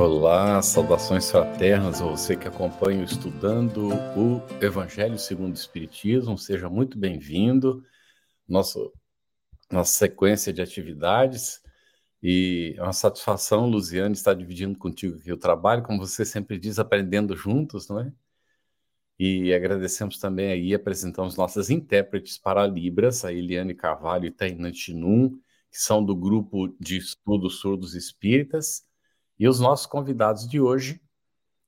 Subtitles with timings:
[0.00, 6.38] Olá, saudações fraternas a você que acompanha o Estudando o Evangelho segundo o Espiritismo.
[6.38, 7.84] Seja muito bem-vindo.
[8.48, 8.90] Nosso
[9.70, 11.60] nossa sequência de atividades
[12.22, 16.78] e é uma satisfação, Luziane, estar dividindo contigo aqui o trabalho, como você sempre diz,
[16.78, 18.10] aprendendo juntos, não é?
[19.18, 25.38] E agradecemos também aí, apresentamos nossas intérpretes para Libras, a Eliane Carvalho e Tainan Chinum,
[25.70, 28.88] que são do grupo de estudos surdos espíritas,
[29.40, 31.00] e os nossos convidados de hoje,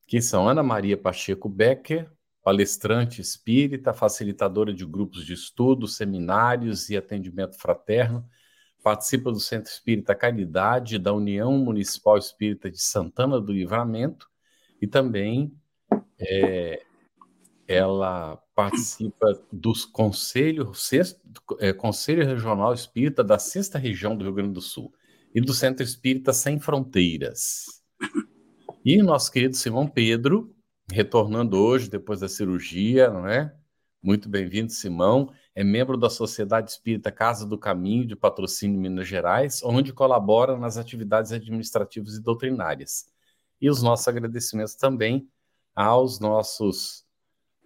[0.07, 2.13] que são Ana Maria Pacheco Becker,
[2.45, 8.29] palestrante espírita, facilitadora de grupos de estudo, seminários e atendimento fraterno,
[8.83, 14.29] participa do Centro Espírita Caridade, da União Municipal Espírita de Santana do Livramento
[14.79, 15.57] e também
[16.19, 16.83] é,
[17.67, 21.19] ela participa dos conselhos, sexto,
[21.59, 24.93] é, Conselho Regional Espírita da Sexta Região do Rio Grande do Sul
[25.35, 27.83] e do Centro Espírita Sem Fronteiras.
[28.85, 30.55] E nosso querido Simão Pedro,
[30.91, 33.55] retornando hoje depois da cirurgia, não é?
[34.03, 35.33] Muito bem-vindo, Simão.
[35.55, 40.77] É membro da Sociedade Espírita Casa do Caminho de Patrocínio Minas Gerais, onde colabora nas
[40.77, 43.07] atividades administrativas e doutrinárias.
[43.61, 45.29] E os nossos agradecimentos também
[45.75, 47.07] aos nossos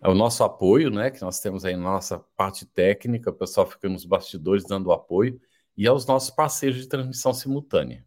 [0.00, 4.05] ao nosso apoio, né, que nós temos aí nossa parte técnica, o pessoal fica nos
[4.05, 5.41] bastidores dando apoio,
[5.77, 8.05] e aos nossos parceiros de transmissão simultânea.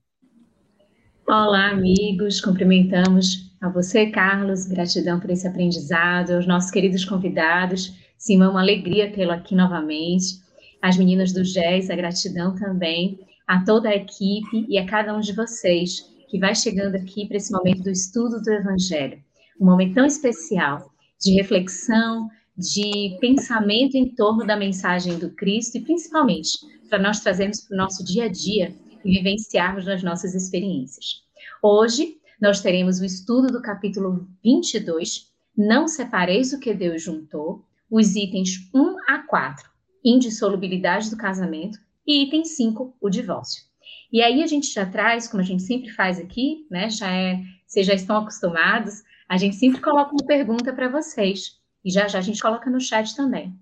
[1.28, 8.48] Olá, amigos, cumprimentamos a você, Carlos, gratidão por esse aprendizado, aos nossos queridos convidados, Simão,
[8.48, 10.42] é uma alegria tê-lo aqui novamente,
[10.82, 15.22] as meninas do GES, a gratidão também, a toda a equipe e a cada um
[15.22, 19.20] de vocês que vai chegando aqui para esse momento do estudo do Evangelho,
[19.60, 25.82] um momento tão especial de reflexão, de pensamento em torno da mensagem do Cristo e
[25.82, 26.60] principalmente
[26.90, 28.76] para nós trazermos para o nosso dia a dia
[29.06, 31.24] e vivenciarmos nas nossas experiências.
[31.64, 38.16] Hoje, nós teremos o estudo do capítulo 22, Não Separeis o que Deus juntou, os
[38.18, 39.70] itens 1 a 4,
[40.04, 43.64] Indissolubilidade do casamento, e item 5, o divórcio.
[44.12, 46.90] E aí a gente já traz, como a gente sempre faz aqui, né?
[46.90, 51.59] Já é, vocês já estão acostumados, a gente sempre coloca uma pergunta para vocês.
[51.84, 53.54] E já já a gente coloca no chat também.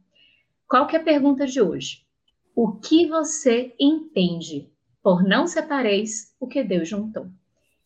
[0.68, 2.04] Qual que é a pergunta de hoje?
[2.56, 4.70] O que você entende
[5.02, 7.28] por não separeis o que Deus juntou?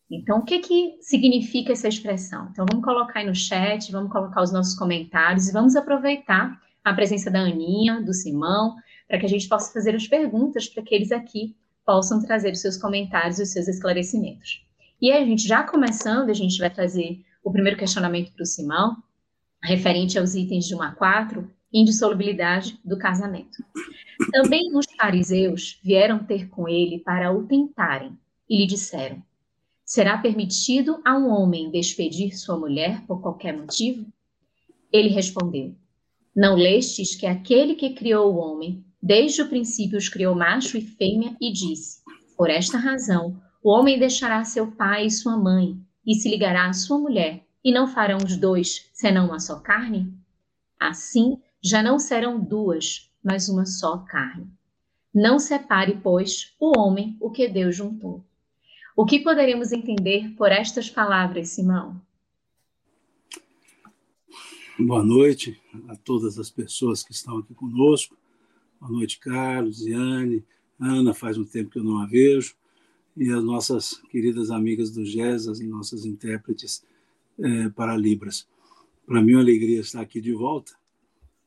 [0.10, 2.50] Então, o que, que significa essa expressão?
[2.52, 6.94] Então, vamos colocar aí no chat, vamos colocar os nossos comentários e vamos aproveitar a
[6.94, 8.76] presença da Aninha, do Simão,
[9.08, 11.56] para que a gente possa fazer as perguntas para que eles aqui
[11.86, 14.66] possam trazer os seus comentários e os seus esclarecimentos.
[15.02, 18.46] E aí, a gente já começando, a gente vai trazer o primeiro questionamento para o
[18.46, 18.98] Simão,
[19.64, 23.64] referente aos itens de 1 a 4, indissolubilidade do casamento.
[24.32, 28.18] Também os fariseus vieram ter com ele para o tentarem
[28.50, 29.22] e lhe disseram:
[29.86, 34.06] Será permitido a um homem despedir sua mulher por qualquer motivo?
[34.92, 35.76] Ele respondeu:
[36.36, 40.82] Não lestes que aquele que criou o homem, desde o princípio os criou macho e
[40.82, 42.02] fêmea, e disse:
[42.38, 46.74] Por esta razão, o homem deixará seu pai e sua mãe, e se ligará à
[46.74, 50.14] sua mulher, e não farão os dois senão uma só carne?
[50.80, 54.48] Assim, já não serão duas, mas uma só carne.
[55.14, 58.24] Não separe, pois, o homem o que Deus juntou.
[58.96, 62.02] O que poderemos entender por estas palavras, Simão?
[64.80, 68.18] Boa noite a todas as pessoas que estão aqui conosco.
[68.80, 70.44] Boa noite, Carlos, Iane,
[70.80, 72.56] Ana, faz um tempo que eu não a vejo.
[73.16, 76.84] E as nossas queridas amigas do GES, as nossas intérpretes
[77.42, 78.48] é, para Libras.
[79.06, 80.74] Para mim é uma alegria estar aqui de volta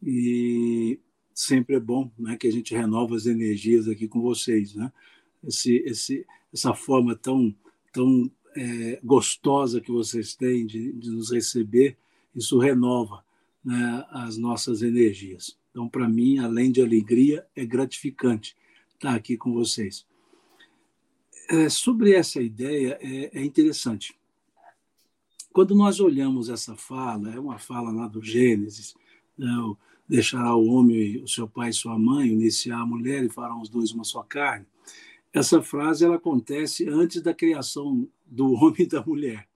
[0.03, 0.99] e
[1.35, 4.75] sempre é bom né, que a gente renova as energias aqui com vocês.
[4.75, 4.93] Né?
[5.47, 7.55] Esse, esse, essa forma tão,
[7.93, 11.97] tão é, gostosa que vocês têm de, de nos receber,
[12.35, 13.25] isso renova
[13.65, 15.57] né, as nossas energias.
[15.71, 18.57] Então, para mim, além de alegria, é gratificante
[18.95, 20.07] estar aqui com vocês.
[21.51, 24.17] É, sobre essa ideia, é, é interessante.
[25.55, 28.93] Quando nós olhamos essa fala, é uma fala lá do Gênesis,
[29.39, 29.49] né,
[30.09, 33.69] deixará o homem, o seu pai e sua mãe, iniciar a mulher e farão os
[33.69, 34.67] dois uma só carne.
[35.33, 39.49] Essa frase ela acontece antes da criação do homem e da mulher.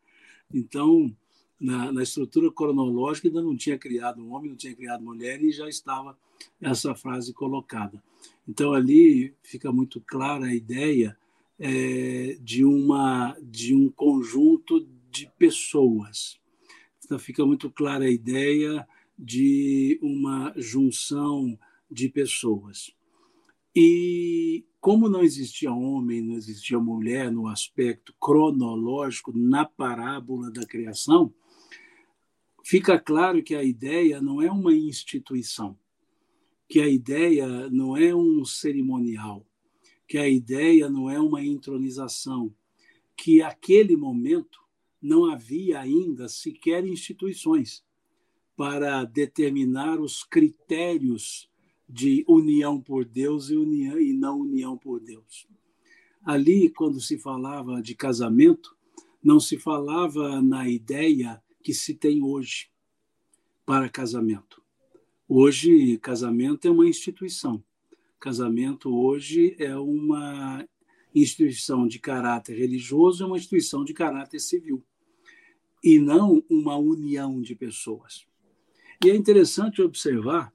[0.54, 1.12] Então,
[1.60, 5.50] na, na, estrutura cronológica ainda não tinha criado um homem, não tinha criado mulher e
[5.50, 6.16] já estava
[6.60, 8.00] essa frase colocada.
[8.46, 11.18] Então ali fica muito clara a ideia
[11.58, 16.38] é, de uma de um conjunto de pessoas.
[17.04, 18.86] Então fica muito clara a ideia
[19.18, 21.58] de uma junção
[21.90, 22.94] de pessoas.
[23.74, 31.32] E como não existia homem, não existia mulher no aspecto cronológico na parábola da criação,
[32.64, 35.78] fica claro que a ideia não é uma instituição,
[36.68, 39.44] que a ideia não é um cerimonial,
[40.06, 42.54] que a ideia não é uma entronização,
[43.16, 44.60] que aquele momento
[45.00, 47.84] não havia ainda sequer instituições
[48.56, 51.48] para determinar os critérios
[51.88, 55.46] de união por Deus e, união, e não união por Deus.
[56.22, 58.76] Ali, quando se falava de casamento,
[59.22, 62.70] não se falava na ideia que se tem hoje
[63.64, 64.62] para casamento.
[65.28, 67.62] Hoje, casamento é uma instituição.
[68.18, 70.66] Casamento hoje é uma
[71.14, 74.84] instituição de caráter religioso, é uma instituição de caráter civil,
[75.82, 78.26] e não uma união de pessoas.
[79.04, 80.52] E é interessante observar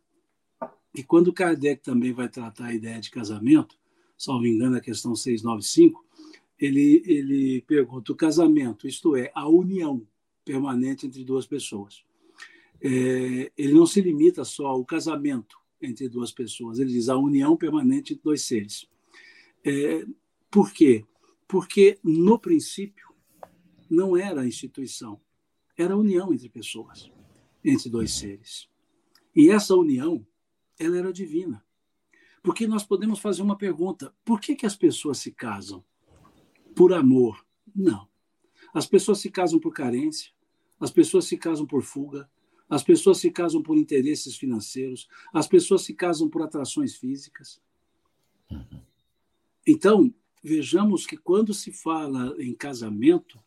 [0.94, 3.75] que quando Kardec também vai tratar a ideia de casamento,
[4.18, 6.06] salvo engano, a questão 695,
[6.60, 10.06] ele, ele pergunta o casamento, isto é, a união
[10.46, 12.04] permanente entre duas pessoas.
[12.81, 17.58] É, ele não se limita só ao casamento entre duas pessoas, ele diz a união
[17.58, 18.88] permanente entre dois seres.
[19.66, 20.06] É,
[20.52, 21.06] por quê?
[21.48, 23.12] Porque, no princípio,
[23.89, 25.19] não era a instituição,
[25.77, 27.12] era a união entre pessoas
[27.63, 28.68] entre dois seres.
[29.35, 30.25] E essa união,
[30.77, 31.63] ela era divina.
[32.41, 35.83] Porque nós podemos fazer uma pergunta: por que, que as pessoas se casam?
[36.75, 37.45] Por amor?
[37.74, 38.07] Não.
[38.74, 40.31] As pessoas se casam por carência,
[40.79, 42.29] as pessoas se casam por fuga,
[42.68, 47.62] as pessoas se casam por interesses financeiros, as pessoas se casam por atrações físicas.
[49.65, 50.13] Então,
[50.44, 53.39] vejamos que quando se fala em casamento,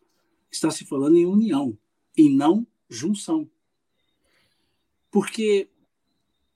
[0.56, 1.78] está se falando em união
[2.16, 3.48] e não junção.
[5.10, 5.68] Porque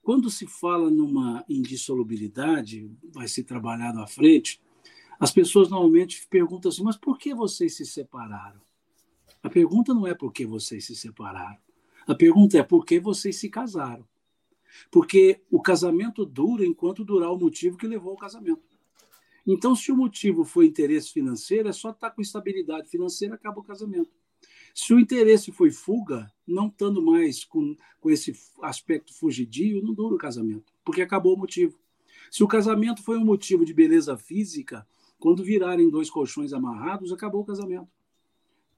[0.01, 4.61] quando se fala numa indissolubilidade, vai ser trabalhado à frente,
[5.19, 8.61] as pessoas normalmente perguntam assim: mas por que vocês se separaram?
[9.43, 11.57] A pergunta não é por que vocês se separaram.
[12.07, 14.07] A pergunta é por que vocês se casaram.
[14.89, 18.61] Porque o casamento dura enquanto durar o motivo que levou ao casamento.
[19.45, 23.63] Então, se o motivo foi interesse financeiro, é só estar com estabilidade financeira, acaba o
[23.63, 24.11] casamento.
[24.73, 30.15] Se o interesse foi fuga, não estando mais com, com esse aspecto fugidio, não dura
[30.15, 31.77] o casamento, porque acabou o motivo.
[32.29, 34.87] Se o casamento foi um motivo de beleza física,
[35.19, 37.89] quando virarem dois colchões amarrados, acabou o casamento.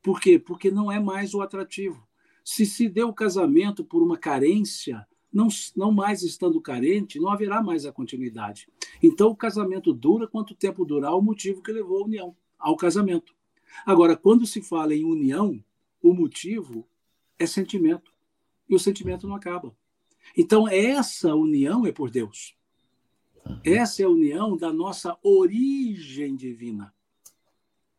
[0.02, 0.38] Por quê?
[0.38, 2.06] Porque não é mais o atrativo.
[2.44, 7.62] Se se deu o casamento por uma carência, não, não mais estando carente, não haverá
[7.62, 8.68] mais a continuidade.
[9.02, 13.36] Então, o casamento dura quanto tempo durar o motivo que levou à união, ao casamento.
[13.86, 15.64] Agora, quando se fala em união,
[16.02, 16.88] o motivo
[17.40, 18.14] é sentimento.
[18.70, 19.76] E o sentimento não acaba.
[20.38, 22.56] Então, essa união é por Deus.
[23.64, 26.94] Essa é a união da nossa origem divina.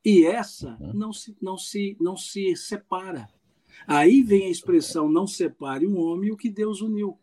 [0.04, 3.28] E essa não se, não se, não se separa.
[3.86, 7.18] Aí vem a expressão: não separe um homem o que Deus uniu.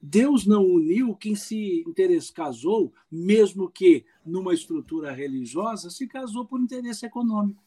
[0.00, 6.58] Deus não uniu quem se interesse, casou, mesmo que numa estrutura religiosa, se casou por
[6.58, 7.62] interesse econômico.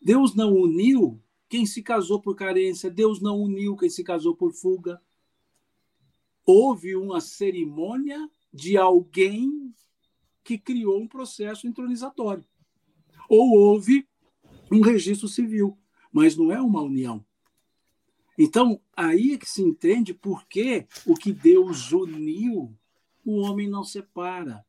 [0.00, 4.52] Deus não uniu quem se casou por carência, Deus não uniu quem se casou por
[4.52, 5.00] fuga.
[6.46, 9.74] Houve uma cerimônia de alguém
[10.42, 12.44] que criou um processo entronizatório.
[13.28, 14.06] Ou houve
[14.70, 15.76] um registro civil,
[16.10, 17.24] mas não é uma união.
[18.38, 22.76] Então, aí é que se entende por que o que Deus uniu,
[23.24, 24.64] o homem não separa.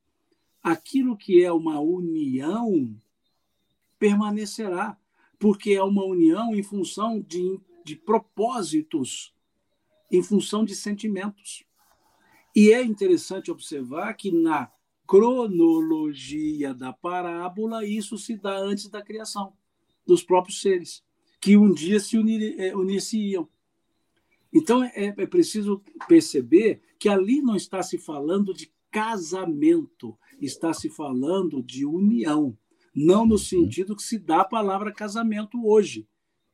[0.61, 2.95] Aquilo que é uma união
[3.97, 4.97] permanecerá
[5.39, 9.33] porque é uma união em função de, de propósitos,
[10.11, 11.63] em função de sentimentos.
[12.55, 14.71] E é interessante observar que na
[15.05, 19.53] cronologia da parábola, isso se dá antes da criação
[20.05, 21.03] dos próprios seres,
[21.39, 23.47] que um dia se unir, é, unir-se-iam.
[24.55, 30.89] Então é, é preciso perceber que ali não está se falando de casamento, está se
[30.89, 32.57] falando de união
[32.95, 33.37] não no uhum.
[33.37, 36.07] sentido que se dá a palavra casamento hoje,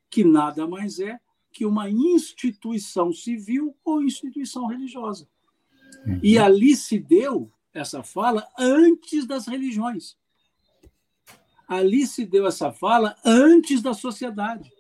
[0.10, 1.20] que nada mais é
[1.51, 5.27] que uma instituição civil ou instituição religiosa.
[6.05, 6.20] Uhum.
[6.24, 10.17] E ali se deu essa fala antes das religiões.
[11.67, 14.72] Ali se deu essa fala antes da sociedade.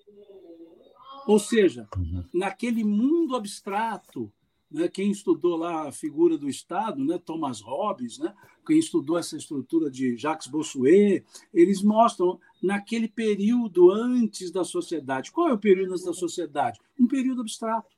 [1.27, 2.23] Ou seja, uhum.
[2.33, 4.31] naquele mundo abstrato,
[4.71, 8.33] né, quem estudou lá a figura do Estado, né, Thomas Hobbes, né,
[8.65, 15.31] quem estudou essa estrutura de Jacques Bossuet, eles mostram naquele período antes da sociedade.
[15.31, 16.79] Qual é o período antes da sociedade?
[16.99, 17.89] Um período abstrato,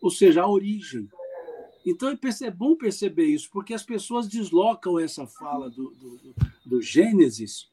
[0.00, 1.08] ou seja, a origem.
[1.84, 6.34] Então é bom perceber isso, porque as pessoas deslocam essa fala do, do,
[6.64, 7.68] do Gênesis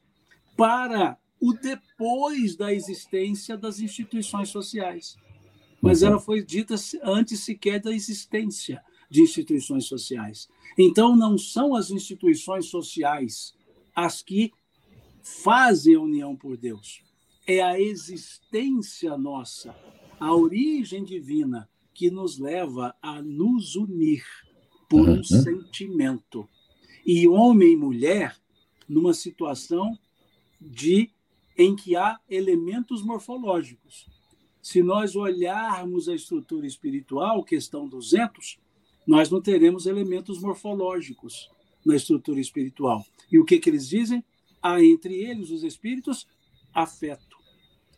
[0.56, 5.16] para o depois da existência das instituições sociais.
[5.80, 6.08] Mas uhum.
[6.08, 10.48] ela foi dita antes sequer da existência de instituições sociais.
[10.78, 13.54] Então, não são as instituições sociais
[13.94, 14.52] as que
[15.22, 17.02] fazem a união por Deus.
[17.46, 19.74] É a existência nossa,
[20.18, 24.24] a origem divina que nos leva a nos unir
[24.88, 25.24] por um uhum.
[25.24, 26.48] sentimento.
[27.04, 28.36] E homem e mulher
[28.88, 29.98] numa situação
[30.60, 31.10] de
[31.56, 34.06] em que há elementos morfológicos.
[34.62, 38.58] Se nós olharmos a estrutura espiritual, questão 200,
[39.06, 41.50] nós não teremos elementos morfológicos
[41.84, 43.04] na estrutura espiritual.
[43.30, 44.22] E o que, que eles dizem?
[44.62, 46.26] Há entre eles, os espíritos,
[46.72, 47.36] afeto.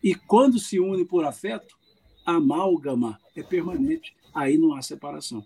[0.03, 1.77] E quando se une por afeto,
[2.25, 4.15] a amálgama é permanente.
[4.35, 5.45] Aí não há separação.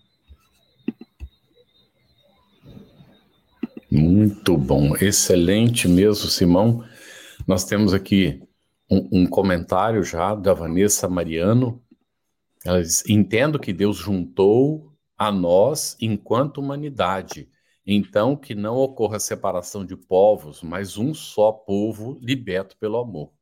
[3.91, 6.85] Muito bom, excelente mesmo, Simão.
[7.47, 8.43] Nós temos aqui
[8.91, 11.83] um, um comentário já da Vanessa Mariano.
[12.65, 17.49] Ela diz: Entendo que Deus juntou a nós enquanto humanidade.
[17.87, 23.33] Então, que não ocorra separação de povos, mas um só povo liberto pelo amor.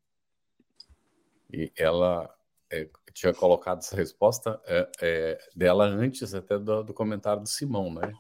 [1.51, 2.29] E ela
[2.71, 7.95] é, tinha colocado essa resposta é, é, dela antes até do, do, comentário do Simão,
[7.95, 8.13] né?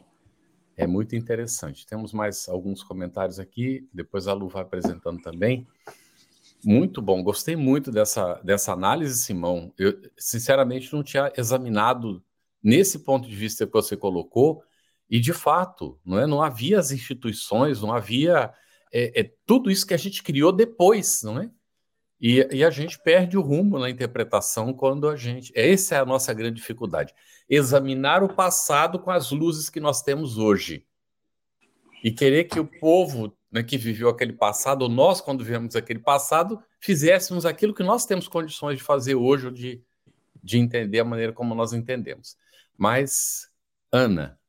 [0.76, 1.86] É muito interessante.
[1.86, 5.66] Temos mais alguns comentários aqui, depois a Lu vai apresentando também.
[6.64, 9.72] Muito bom, gostei muito dessa, dessa análise, Simão.
[9.78, 12.24] Eu, sinceramente, não tinha examinado
[12.62, 14.62] nesse ponto de vista que você colocou,
[15.08, 16.26] e de fato, não, é?
[16.26, 18.52] não havia as instituições, não havia
[18.90, 21.50] é, é, tudo isso que a gente criou depois, não é?
[22.26, 25.52] E, e, a gente perde o rumo na interpretação quando a gente.
[25.54, 27.14] Essa é a nossa grande dificuldade.
[27.50, 30.86] Examinar o passado com as luzes que nós temos hoje.
[32.02, 35.98] E querer que o povo né, que viveu aquele passado, ou nós, quando vivemos aquele
[35.98, 39.82] passado, fizéssemos aquilo que nós temos condições de fazer hoje, ou de,
[40.42, 42.38] de entender a maneira como nós entendemos.
[42.74, 43.50] Mas,
[43.92, 44.40] Ana,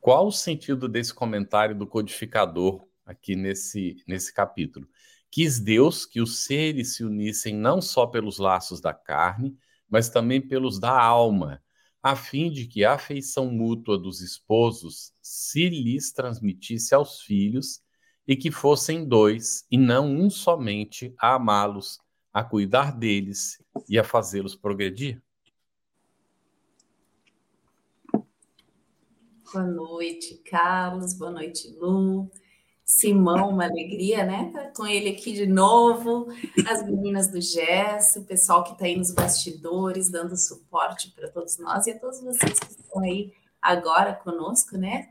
[0.00, 4.88] qual o sentido desse comentário do codificador aqui nesse, nesse capítulo?
[5.30, 9.56] Quis Deus que os seres se unissem não só pelos laços da carne,
[9.88, 11.62] mas também pelos da alma,
[12.02, 17.80] a fim de que a afeição mútua dos esposos se lhes transmitisse aos filhos
[18.26, 21.98] e que fossem dois e não um somente a amá-los,
[22.32, 25.22] a cuidar deles e a fazê-los progredir?
[29.52, 31.14] Boa noite, Carlos.
[31.14, 32.30] Boa noite, Lu.
[32.92, 34.50] Simão, uma alegria, né?
[34.52, 36.26] Tá com ele aqui de novo,
[36.68, 41.56] as meninas do GES, o pessoal que está aí nos bastidores, dando suporte para todos
[41.58, 43.32] nós e a todos vocês que estão aí
[43.62, 45.08] agora conosco, né?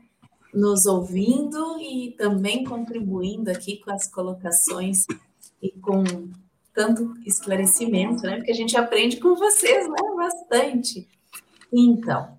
[0.52, 5.06] Nos ouvindo e também contribuindo aqui com as colocações
[5.62, 6.04] e com
[6.74, 8.36] tanto esclarecimento, né?
[8.36, 9.96] Porque a gente aprende com vocês, né?
[10.16, 11.08] Bastante.
[11.72, 12.38] Então,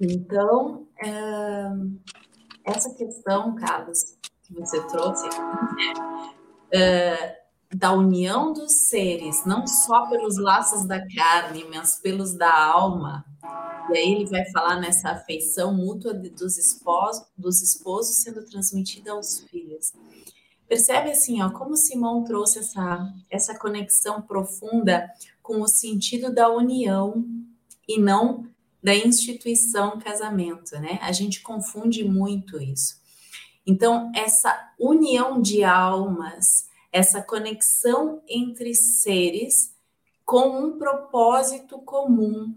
[0.00, 0.86] então,
[2.64, 4.19] essa questão, Carlos,
[4.52, 5.28] que você trouxe,
[6.72, 7.40] é,
[7.72, 13.24] da união dos seres, não só pelos laços da carne, mas pelos da alma.
[13.90, 19.40] E aí ele vai falar nessa afeição mútua dos esposos, dos esposos sendo transmitida aos
[19.40, 19.92] filhos.
[20.68, 25.10] Percebe assim, ó, como Simão trouxe essa, essa conexão profunda
[25.42, 27.24] com o sentido da união
[27.88, 28.46] e não
[28.82, 30.98] da instituição casamento, né?
[31.02, 32.99] A gente confunde muito isso.
[33.66, 39.74] Então, essa união de almas, essa conexão entre seres
[40.24, 42.54] com um propósito comum,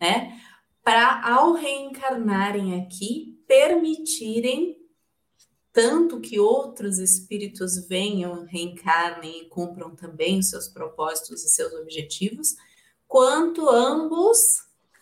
[0.00, 0.40] né?
[0.82, 4.80] Para ao reencarnarem aqui, permitirem
[5.72, 12.56] tanto que outros espíritos venham, reencarnem e cumpram também seus propósitos e seus objetivos,
[13.06, 14.38] quanto ambos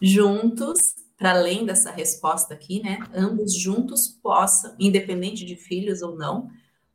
[0.00, 3.00] juntos, para além dessa resposta aqui, né?
[3.12, 6.48] Ambos juntos possam, independente de filhos ou não,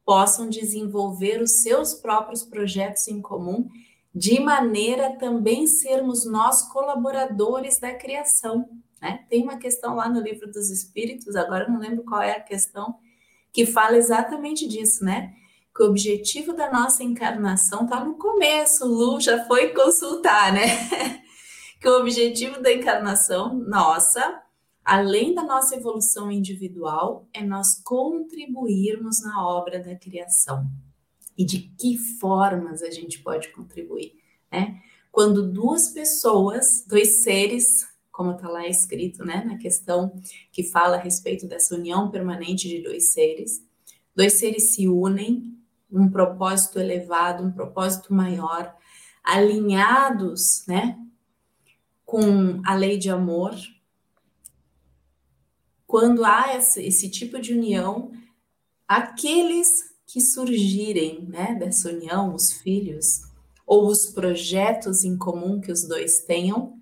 [0.06, 3.70] possam desenvolver os seus próprios projetos em comum,
[4.16, 8.70] de maneira também sermos nós colaboradores da criação.
[9.02, 9.26] Né?
[9.30, 12.96] Tem uma questão lá no livro dos Espíritos, agora não lembro qual é a questão,
[13.52, 15.34] que fala exatamente disso, né?
[15.76, 18.86] que o objetivo da nossa encarnação está no começo.
[18.86, 20.68] Lu já foi consultar, né?
[21.84, 24.42] que o objetivo da encarnação nossa,
[24.86, 30.66] além da nossa evolução individual, é nós contribuirmos na obra da criação.
[31.38, 34.14] E de que formas a gente pode contribuir,
[34.50, 34.82] né?
[35.12, 40.16] Quando duas pessoas, dois seres, como está lá escrito, né, na questão
[40.54, 43.62] que fala a respeito dessa união permanente de dois seres,
[44.16, 45.58] dois seres se unem
[45.92, 48.74] um propósito elevado, um propósito maior,
[49.22, 50.98] alinhados, né,
[52.14, 53.56] com a lei de amor.
[55.88, 58.12] Quando há esse, tipo de união,
[58.88, 63.24] aqueles que surgirem, né, dessa união, os filhos
[63.66, 66.78] ou os projetos em comum que os dois tenham,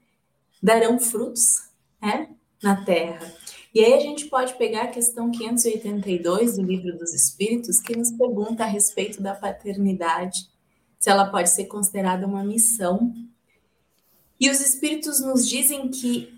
[0.61, 1.69] darão frutos,
[2.01, 3.33] né, na terra.
[3.73, 8.11] E aí a gente pode pegar a questão 582 do Livro dos Espíritos, que nos
[8.11, 10.49] pergunta a respeito da paternidade,
[10.99, 13.13] se ela pode ser considerada uma missão.
[14.41, 16.33] E os Espíritos nos dizem que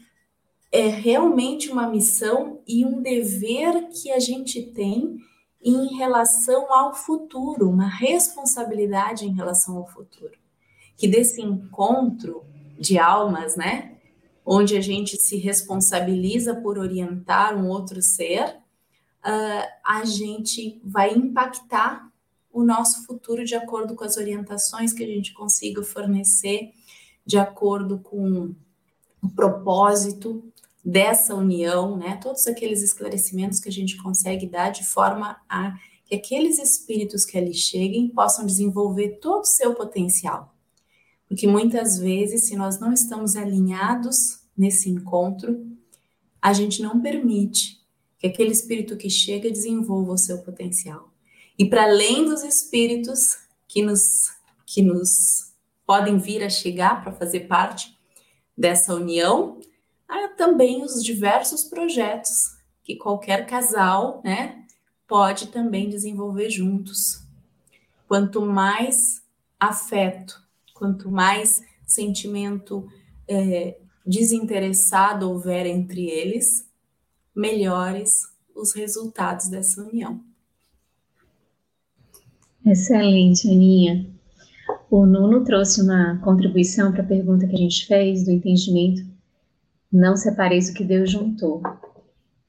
[0.70, 5.20] é realmente uma missão e um dever que a gente tem
[5.64, 10.34] em relação ao futuro, uma responsabilidade em relação ao futuro.
[10.98, 12.44] Que desse encontro
[12.78, 13.96] de almas, né,
[14.46, 18.58] onde a gente se responsabiliza por orientar um outro ser,
[19.24, 22.12] uh, a gente vai impactar
[22.52, 26.74] o nosso futuro de acordo com as orientações que a gente consiga fornecer,
[27.26, 28.54] de acordo com
[29.22, 30.44] o propósito
[30.84, 32.18] dessa união, né?
[32.22, 35.76] Todos aqueles esclarecimentos que a gente consegue dar de forma a
[36.06, 40.54] que aqueles espíritos que ali cheguem possam desenvolver todo o seu potencial.
[41.28, 45.66] Porque muitas vezes, se nós não estamos alinhados nesse encontro,
[46.42, 47.82] a gente não permite
[48.20, 51.10] que aquele espírito que chega desenvolva o seu potencial.
[51.58, 53.38] E para além dos espíritos
[53.68, 54.32] que nos
[54.66, 55.53] que nos
[55.86, 57.98] podem vir a chegar para fazer parte
[58.58, 59.60] dessa união,
[60.08, 64.64] há também os diversos projetos que qualquer casal, né,
[65.08, 67.24] pode também desenvolver juntos.
[68.08, 69.24] Quanto mais
[69.60, 70.44] afeto
[70.84, 72.86] quanto mais sentimento
[73.26, 76.70] é, desinteressado houver entre eles,
[77.34, 78.12] melhores
[78.54, 80.22] os resultados dessa união.
[82.66, 84.13] Excelente, Aninha.
[84.96, 89.02] O Nuno trouxe uma contribuição para a pergunta que a gente fez do entendimento.
[89.92, 91.64] Não separeis o que Deus juntou.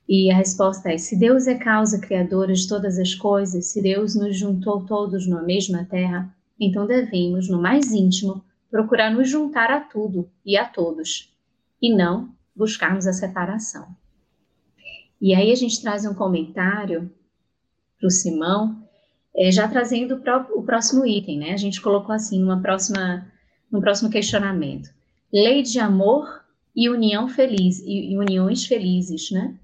[0.06, 4.14] E a resposta é: se Deus é causa criadora de todas as coisas, se Deus
[4.14, 9.80] nos juntou todos numa mesma terra, então devemos, no mais íntimo, procurar nos juntar a
[9.80, 11.34] tudo e a todos,
[11.80, 13.86] e não buscarmos a separação.
[15.18, 17.10] E aí a gente traz um comentário
[17.98, 18.83] para o Simão,
[19.36, 21.52] é, já trazendo o, o próximo item, né?
[21.52, 23.26] A gente colocou assim uma próxima,
[23.72, 24.90] um próximo questionamento.
[25.32, 26.44] Lei de amor
[26.74, 29.54] e união feliz e, e uniões felizes, né?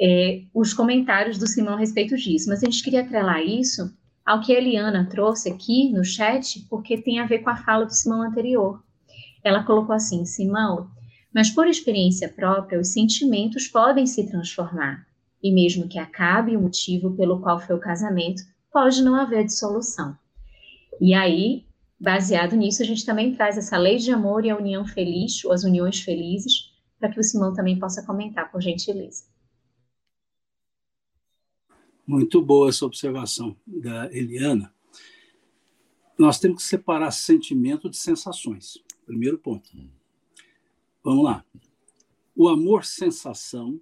[0.00, 2.48] É, os comentários do Simão a respeito disso.
[2.48, 6.98] Mas a gente queria atrelar isso ao que a Eliana trouxe aqui no chat, porque
[6.98, 8.82] tem a ver com a fala do Simão anterior.
[9.42, 10.90] Ela colocou assim: Simão,
[11.32, 15.06] mas por experiência própria, os sentimentos podem se transformar,
[15.40, 18.42] e mesmo que acabe o motivo pelo qual foi o casamento,
[18.76, 20.14] pode não haver dissolução.
[21.00, 21.64] E aí,
[21.98, 25.52] baseado nisso, a gente também traz essa lei de amor e a união feliz, ou
[25.52, 29.24] as uniões felizes, para que o Simão também possa comentar, por gentileza.
[32.06, 34.70] Muito boa essa observação da Eliana.
[36.18, 38.76] Nós temos que separar sentimento de sensações.
[39.06, 39.70] Primeiro ponto.
[41.02, 41.42] Vamos lá.
[42.34, 43.80] O amor-sensação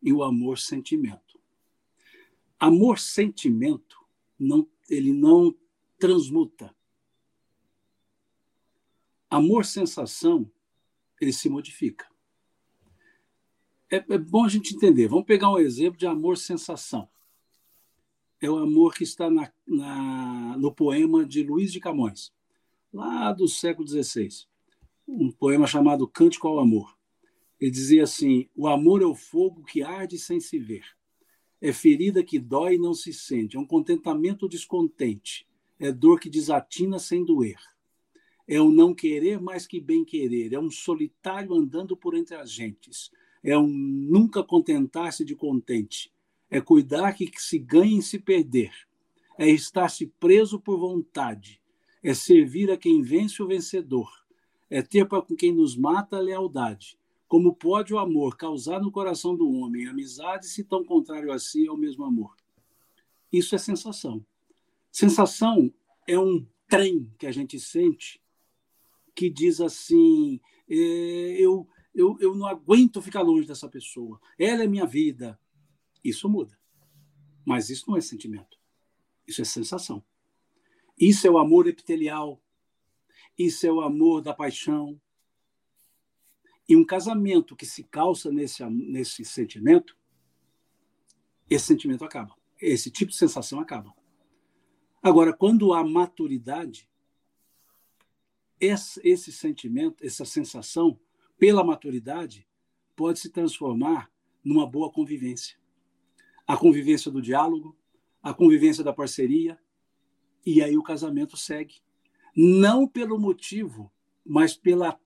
[0.00, 1.29] e o amor-sentimento.
[2.60, 3.98] Amor-sentimento,
[4.38, 5.56] não, ele não
[5.98, 6.72] transmuta.
[9.28, 10.48] Amor-sensação,
[11.20, 12.10] ele se modifica
[13.90, 15.08] é, é bom a gente entender.
[15.08, 17.08] Vamos pegar um exemplo de amor-sensação.
[18.40, 22.32] É o amor que está na, na, no poema de Luiz de Camões,
[22.92, 24.28] lá do século XVI.
[25.06, 26.96] Um poema chamado Cântico ao Amor.
[27.58, 30.84] Ele dizia assim: O amor é o fogo que arde sem se ver.
[31.60, 33.56] É ferida que dói e não se sente.
[33.56, 35.46] É um contentamento descontente.
[35.78, 37.58] É dor que desatina sem doer.
[38.46, 40.52] É um não querer mais que bem querer.
[40.52, 43.10] É um solitário andando por entre as gentes
[43.42, 46.12] é um nunca contentar-se de contente,
[46.50, 48.72] é cuidar que se ganhe em se perder,
[49.38, 51.60] é estar-se preso por vontade,
[52.02, 54.10] é servir a quem vence o vencedor,
[54.68, 56.98] é ter para quem nos mata a lealdade.
[57.30, 61.64] Como pode o amor causar no coração do homem amizade se tão contrário a si
[61.64, 62.34] é o mesmo amor?
[63.32, 64.26] Isso é sensação.
[64.90, 65.72] Sensação
[66.08, 68.20] é um trem que a gente sente
[69.14, 70.74] que diz assim: é,
[71.38, 75.38] eu, eu, eu não aguento ficar longe dessa pessoa, ela é minha vida.
[76.02, 76.58] Isso muda.
[77.46, 78.58] Mas isso não é sentimento.
[79.24, 80.02] Isso é sensação.
[80.98, 82.42] Isso é o amor epitelial.
[83.38, 85.00] Isso é o amor da paixão.
[86.70, 89.98] E um casamento que se calça nesse, nesse sentimento,
[91.50, 92.32] esse sentimento acaba.
[92.60, 93.92] Esse tipo de sensação acaba.
[95.02, 96.88] Agora, quando há maturidade,
[98.60, 100.96] esse, esse sentimento, essa sensação,
[101.36, 102.46] pela maturidade,
[102.94, 104.08] pode se transformar
[104.44, 105.58] numa boa convivência.
[106.46, 107.76] A convivência do diálogo,
[108.22, 109.58] a convivência da parceria,
[110.46, 111.82] e aí o casamento segue.
[112.36, 113.90] Não pelo motivo,
[114.24, 115.00] mas pela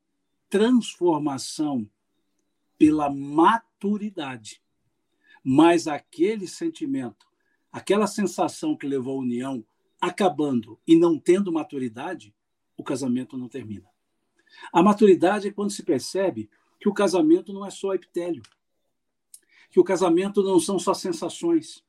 [0.48, 1.88] transformação,
[2.78, 4.62] pela maturidade.
[5.42, 7.26] Mas aquele sentimento,
[7.70, 9.64] aquela sensação que levou à união
[10.00, 12.34] acabando e não tendo maturidade,
[12.76, 13.88] o casamento não termina.
[14.72, 18.42] A maturidade é quando se percebe que o casamento não é só epitélio,
[19.70, 21.84] que o casamento não são só sensações,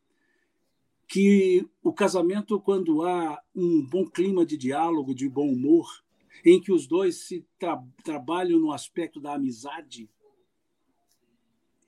[1.08, 6.05] que o casamento, quando há um bom clima de diálogo, de bom humor,
[6.44, 10.10] em que os dois se tra trabalham no aspecto da amizade,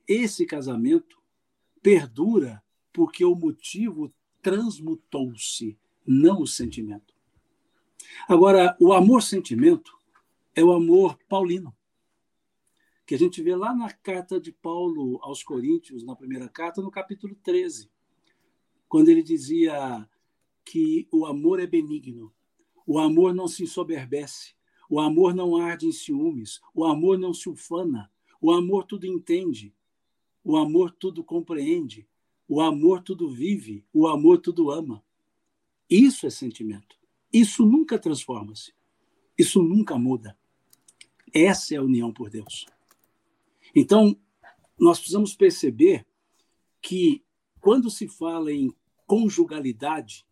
[0.08, 1.22] esse casamento
[1.82, 7.14] perdura porque o motivo transmutou-se, não o sentimento.
[8.28, 9.92] Agora, o amor-sentimento
[10.56, 11.76] é o amor paulino,
[13.06, 16.90] que a gente vê lá na carta de Paulo aos Coríntios, na primeira carta, no
[16.90, 17.90] capítulo 13,
[18.88, 20.10] quando ele dizia
[20.66, 22.34] que o amor é benigno,
[22.88, 24.56] o amor não se ensoberbece,
[24.90, 28.10] o amor não arde em ciúmes, o amor não se ufana,
[28.42, 29.76] o amor tudo entende,
[30.42, 32.08] o amor tudo compreende,
[32.48, 35.04] o amor tudo vive, o amor tudo ama.
[35.90, 36.98] Isso é sentimento.
[37.32, 38.74] Isso nunca transforma-se.
[39.38, 40.38] Isso nunca muda.
[41.34, 42.66] Essa é a união por Deus.
[43.76, 44.18] Então,
[44.80, 46.06] nós precisamos perceber
[46.82, 47.22] que
[47.60, 48.74] quando se fala em
[49.06, 50.26] conjugalidade,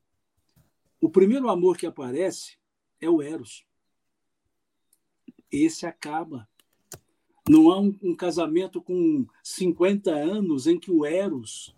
[1.06, 2.58] o primeiro amor que aparece
[3.00, 3.66] é o Eros.
[5.52, 6.48] Esse acaba.
[7.48, 11.76] Não há um, um casamento com 50 anos em que o Eros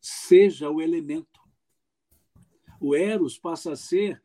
[0.00, 1.36] seja o elemento
[2.80, 4.22] o Eros passa a ser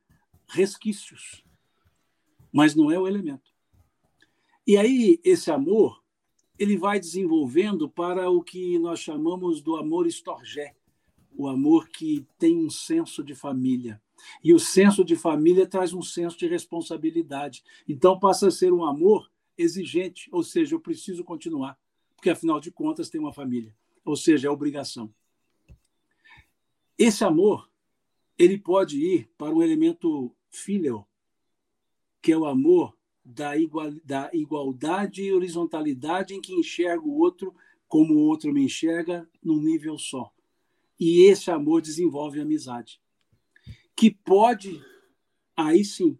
[0.47, 1.43] resquícios,
[2.51, 3.51] mas não é o elemento.
[4.67, 6.03] E aí, esse amor,
[6.57, 10.75] ele vai desenvolvendo para o que nós chamamos do amor estorgé,
[11.35, 14.01] o amor que tem um senso de família.
[14.43, 17.63] E o senso de família traz um senso de responsabilidade.
[17.87, 21.77] Então passa a ser um amor exigente, ou seja, eu preciso continuar,
[22.15, 25.13] porque afinal de contas tem uma família, ou seja, é obrigação.
[26.97, 27.69] Esse amor
[28.37, 31.07] ele pode ir para um elemento filial,
[32.21, 37.53] que é o amor da, igual, da igualdade e horizontalidade em que enxerga o outro
[37.87, 40.31] como o outro me enxerga num nível só.
[41.01, 43.01] E esse amor desenvolve amizade,
[43.95, 44.79] que pode,
[45.57, 46.15] aí sim,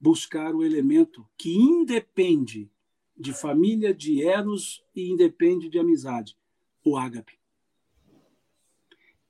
[0.00, 2.70] buscar o elemento que independe
[3.16, 6.38] de família, de eros e independe de amizade,
[6.84, 7.36] o ágape.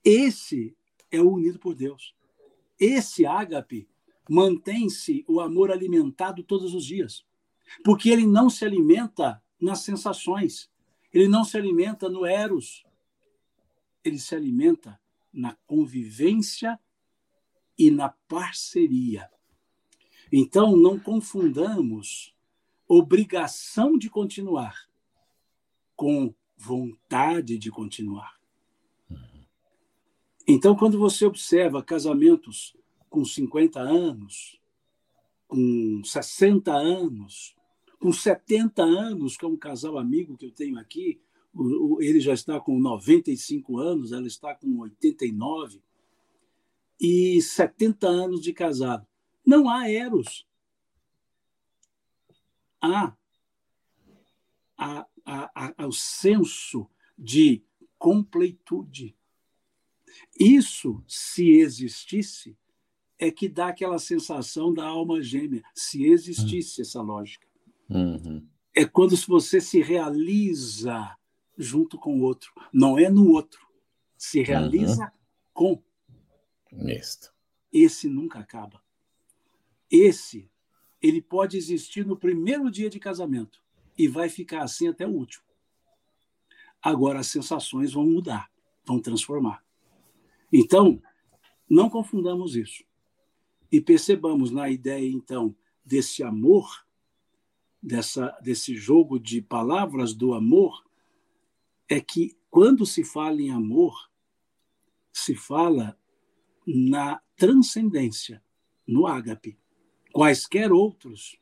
[0.05, 0.77] Esse
[1.11, 2.15] é o unido por Deus.
[2.79, 3.89] Esse ágape
[4.29, 7.25] mantém-se o amor alimentado todos os dias,
[7.83, 10.71] porque ele não se alimenta nas sensações,
[11.15, 12.86] ele não se alimenta no eros,
[14.09, 15.01] ele se alimenta
[15.33, 16.79] na convivência
[17.79, 19.31] e na parceria.
[20.33, 22.35] Então, não confundamos
[22.89, 24.89] obrigação de continuar
[25.95, 28.37] com vontade de continuar.
[30.47, 32.77] Então, quando você observa casamentos
[33.11, 34.61] com 50 anos,
[35.49, 37.57] com 60 anos,
[37.99, 41.21] com 70 anos, que é um casal amigo que eu tenho aqui,
[42.01, 45.83] ele já está com 95 anos, ela está com 89,
[47.01, 49.07] e 70 anos de casado.
[49.45, 50.47] Não há eros.
[52.81, 53.17] Há,
[54.77, 56.89] há, há, há o senso
[57.19, 57.63] de
[57.99, 59.17] completude.
[60.39, 62.57] Isso, se existisse,
[63.19, 67.47] é que dá aquela sensação da alma gêmea, se existisse essa lógica.
[67.89, 68.47] Uhum.
[68.75, 71.17] É quando você se realiza
[71.57, 73.67] junto com o outro, não é no outro,
[74.17, 75.11] se realiza uhum.
[75.53, 75.83] com.
[76.73, 77.33] Isso.
[77.73, 78.83] Esse nunca acaba.
[79.91, 80.51] Esse,
[81.01, 83.63] ele pode existir no primeiro dia de casamento
[83.97, 85.45] e vai ficar assim até o último.
[86.83, 88.51] Agora as sensações vão mudar,
[88.85, 89.65] vão transformar.
[90.53, 91.03] Então,
[91.69, 92.85] Não confundamos isso.
[93.71, 96.87] E percebamos na ideia, então, desse amor,
[97.83, 100.86] dessa, desse jogo de palavras do amor,
[101.89, 104.11] é que quando se fala em amor,
[105.13, 105.99] se fala
[106.67, 108.43] na transcendência,
[108.87, 109.59] no ágape.
[110.13, 111.39] Quaisquer outros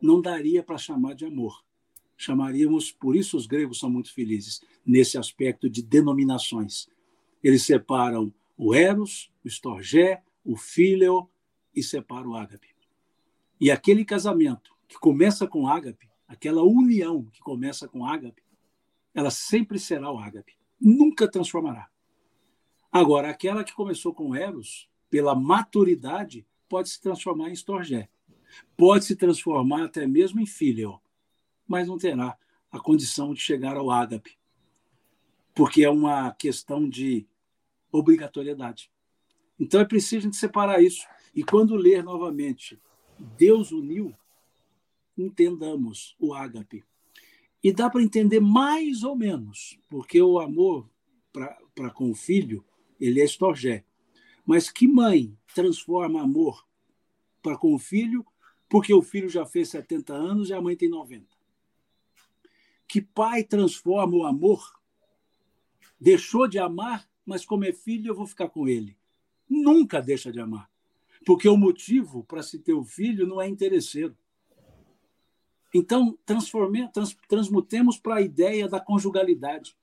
[0.00, 1.64] não daria para chamar de amor.
[2.16, 6.88] Chamaríamos, por isso os gregos são muito felizes, nesse aspecto de denominações.
[7.42, 11.28] Eles separam o eros, o storgé, o fileo
[11.74, 12.68] e separam o ágape.
[13.60, 18.42] E aquele casamento que começa com ágape, aquela união que começa com ágape,
[19.14, 21.88] ela sempre será o ágape, nunca transformará.
[22.90, 28.08] Agora, aquela que começou com eros, pela maturidade, pode se transformar em storgé.
[28.76, 31.00] Pode se transformar até mesmo em filho,
[31.66, 32.36] mas não terá
[32.70, 34.38] a condição de chegar ao ágape,
[35.54, 37.26] porque é uma questão de
[37.92, 38.90] obrigatoriedade.
[39.58, 41.06] Então é preciso a gente separar isso.
[41.34, 42.80] E quando ler novamente
[43.36, 44.14] Deus uniu,
[45.16, 46.84] entendamos o ágape.
[47.62, 50.88] E dá para entender mais ou menos, porque o amor
[51.32, 52.64] para com o filho,
[52.98, 53.84] ele é estorgé.
[54.44, 56.66] Mas que mãe transforma amor
[57.42, 58.26] para com o filho,
[58.68, 61.26] porque o filho já fez 70 anos e a mãe tem 90?
[62.88, 64.80] Que pai transforma o amor?
[66.00, 68.96] Deixou de amar, mas como é filho, eu vou ficar com ele.
[69.48, 70.70] Nunca deixa de amar.
[71.24, 74.16] Porque o motivo para se ter o filho não é interesseiro.
[75.72, 76.50] Então, trans,
[77.28, 79.76] transmutemos para a ideia da conjugalidade.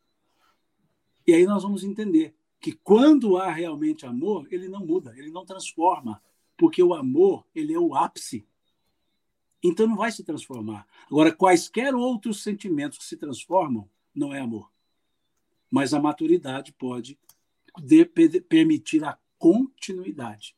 [1.26, 5.46] E aí nós vamos entender que quando há realmente amor, ele não muda, ele não
[5.46, 6.22] transforma,
[6.58, 8.46] porque o amor, ele é o ápice.
[9.64, 10.88] Então não vai se transformar.
[11.08, 14.72] Agora, quaisquer outros sentimentos que se transformam, não é amor.
[15.70, 17.20] Mas a maturidade pode
[17.78, 20.56] de, permitir a continuidade.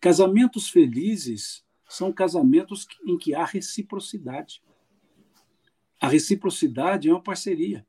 [0.00, 4.62] Casamentos felizes são casamentos em que há reciprocidade.
[5.98, 7.86] A reciprocidade é uma parceria.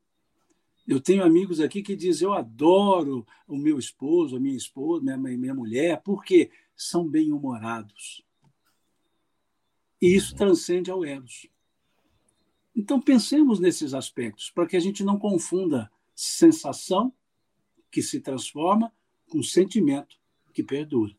[0.87, 5.37] Eu tenho amigos aqui que dizem: Eu adoro o meu esposo, a minha esposa, minha,
[5.37, 8.25] minha mulher, porque são bem-humorados.
[10.01, 11.47] E isso transcende ao Eros.
[12.75, 17.13] Então, pensemos nesses aspectos, para que a gente não confunda sensação,
[17.91, 18.93] que se transforma,
[19.29, 20.17] com sentimento,
[20.53, 21.18] que perdura.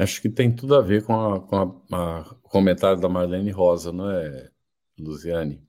[0.00, 3.50] Acho que tem tudo a ver com, a, com a, a, o comentário da Marlene
[3.50, 4.48] Rosa, não é,
[4.98, 5.62] Luziane?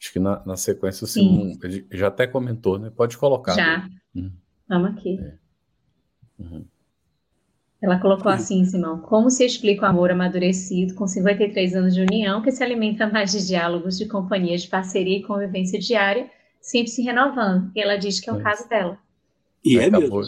[0.00, 1.58] Acho que na, na sequência o Simão
[1.90, 2.88] já até comentou, né?
[2.90, 3.54] Pode colocar.
[3.54, 3.88] Já.
[4.14, 4.30] Né?
[4.68, 5.18] Vamos aqui.
[5.18, 5.38] É.
[6.38, 6.64] Uhum.
[7.82, 12.40] Ela colocou assim, Simão: como se explica o amor amadurecido com 53 anos de união
[12.40, 17.02] que se alimenta mais de diálogos, de companhia, de parceria e convivência diária, sempre se
[17.02, 17.72] renovando?
[17.74, 18.42] E ela diz que é o é.
[18.42, 18.98] caso dela.
[19.64, 20.22] E é mesmo.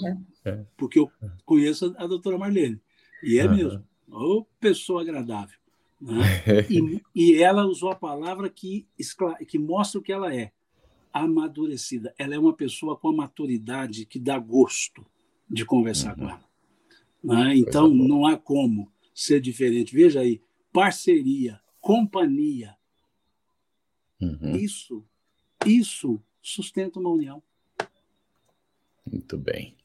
[0.45, 0.65] É.
[0.77, 1.09] Porque eu
[1.45, 2.81] conheço a doutora Marlene.
[3.23, 3.57] E é uhum.
[3.57, 3.87] mesmo.
[4.11, 5.59] Ô, pessoa agradável.
[6.01, 6.23] Né?
[6.71, 8.87] e, e, ela usou a palavra que,
[9.47, 10.53] que mostra o que ela é.
[11.13, 12.15] Amadurecida.
[12.19, 15.05] Ela é uma pessoa com a maturidade que dá gosto
[15.49, 16.25] de conversar uhum.
[16.25, 16.51] com ela.
[17.23, 17.57] Né?
[17.57, 19.95] Então, não há como ser diferente.
[19.95, 20.41] Veja aí,
[20.73, 22.77] parceria, companhia.
[24.21, 24.57] Uhum.
[24.57, 25.05] Isso,
[25.67, 27.43] isso sustenta uma união.
[29.11, 29.77] Muito bem.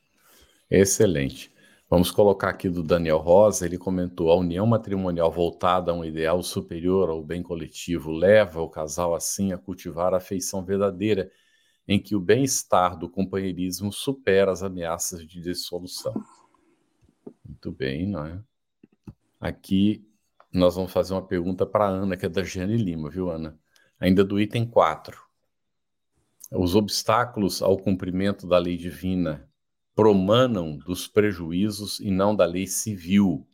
[0.69, 1.52] Excelente.
[1.88, 6.41] Vamos colocar aqui do Daniel Rosa, ele comentou: a união matrimonial voltada a um ideal
[6.41, 11.32] superior ao bem coletivo leva o casal assim a cultivar a afeição verdadeira,
[11.88, 16.13] em que o bem-estar do companheirismo supera as ameaças de dissolução.
[17.45, 18.41] Muito bem, não é?
[19.39, 20.04] Aqui
[20.52, 23.60] nós vamos fazer uma pergunta para a Ana, que é da Jane Lima, viu, Ana?
[24.00, 25.21] Ainda do item 4.
[26.52, 29.48] Os obstáculos ao cumprimento da lei divina
[29.95, 33.47] promanam dos prejuízos e não da lei civil.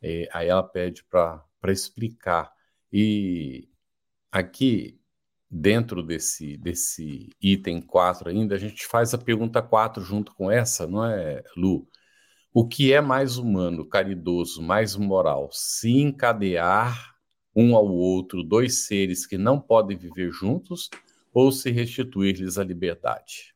[0.00, 2.52] É, aí ela pede para explicar.
[2.92, 3.68] E
[4.30, 5.00] aqui,
[5.50, 10.86] dentro desse, desse item 4 ainda, a gente faz a pergunta 4 junto com essa,
[10.86, 11.88] não é, Lu?
[12.52, 15.48] O que é mais humano, caridoso, mais moral?
[15.52, 17.16] Se encadear
[17.54, 20.88] um ao outro dois seres que não podem viver juntos
[21.32, 23.53] ou se restituir-lhes a liberdade?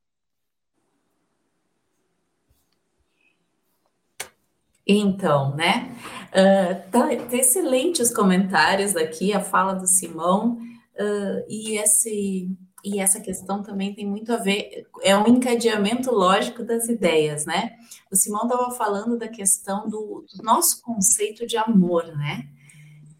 [4.88, 5.94] Então, né?
[6.29, 12.51] Uh, tá, excelente os comentários aqui, a fala do Simão, uh, e, esse,
[12.83, 17.72] e essa questão também tem muito a ver, é um encadeamento lógico das ideias, né?
[18.11, 22.48] O Simão estava falando da questão do, do, nosso conceito de amor, né?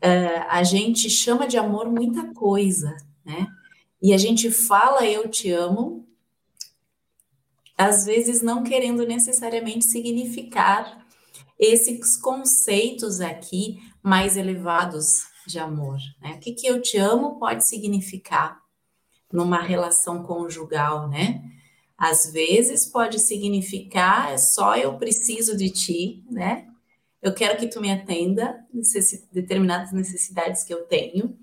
[0.03, 3.47] Uh, a gente chama de amor muita coisa, né?
[4.01, 6.07] E a gente fala eu te amo,
[7.77, 11.07] às vezes não querendo necessariamente significar
[11.59, 15.99] esses conceitos aqui mais elevados de amor.
[16.21, 16.35] Né?
[16.35, 18.61] O que, que eu te amo pode significar
[19.33, 21.43] numa relação conjugal, né?
[21.97, 26.67] Às vezes pode significar é só eu preciso de ti, né?
[27.21, 29.27] Eu quero que tu me atenda necess...
[29.33, 31.37] determinadas necessidades que eu tenho.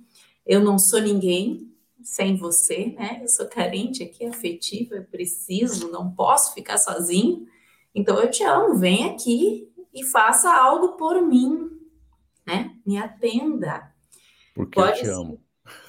[0.46, 3.20] Eu não sou ninguém sem você, né?
[3.22, 7.46] Eu sou carente aqui, afetiva, eu preciso, não posso ficar sozinho.
[7.94, 11.72] Então eu te amo, vem aqui e faça algo por mim,
[12.46, 12.76] né?
[12.86, 13.92] Me atenda.
[14.54, 15.42] Porque Pode eu te amo.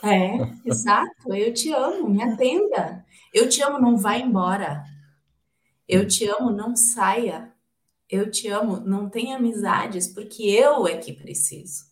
[0.03, 1.35] É, exato.
[1.35, 3.05] Eu te amo, me atenda.
[3.35, 4.85] Eu te amo, não vá embora.
[5.89, 7.53] Eu te amo, não saia.
[8.09, 11.87] Eu te amo, não tenha amizades, porque eu é que preciso.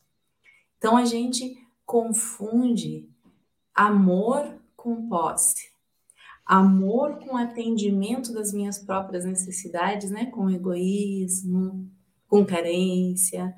[0.79, 3.11] Então a gente confunde
[3.75, 5.71] amor com posse,
[6.47, 10.27] amor com atendimento das minhas próprias necessidades, né?
[10.27, 11.91] Com egoísmo,
[12.35, 13.55] com carência.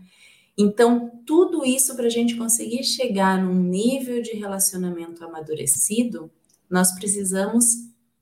[0.55, 6.31] Então, tudo isso para a gente conseguir chegar num nível de relacionamento amadurecido,
[6.69, 7.65] nós precisamos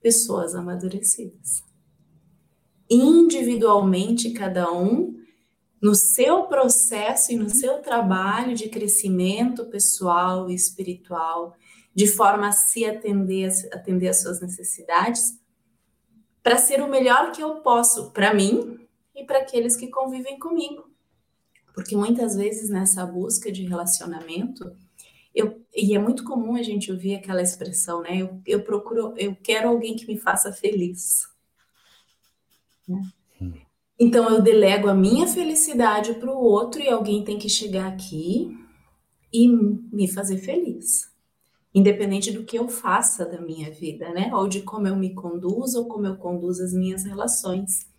[0.01, 1.65] pessoas amadurecidas.
[2.89, 5.19] Individualmente, cada um,
[5.83, 11.57] no seu processo e no seu trabalho de crescimento pessoal e espiritual,
[11.93, 15.37] de forma a se atender, atender às suas necessidades,
[16.45, 18.84] para ser o melhor que eu posso para mim
[19.15, 20.91] e para aqueles que convivem comigo.
[21.75, 24.77] Porque muitas vezes nessa busca de relacionamento,
[25.35, 28.17] eu, e é muito comum a gente ouvir aquela expressão, né?
[28.17, 31.27] Eu, eu procuro, eu quero alguém que me faça feliz.
[32.89, 33.01] Né?
[33.99, 38.57] Então eu delego a minha felicidade para o outro e alguém tem que chegar aqui
[39.33, 41.13] e me fazer feliz.
[41.75, 44.31] Independente do que eu faça da minha vida, né?
[44.33, 47.93] Ou de como eu me conduzo ou como eu conduzo as minhas relações.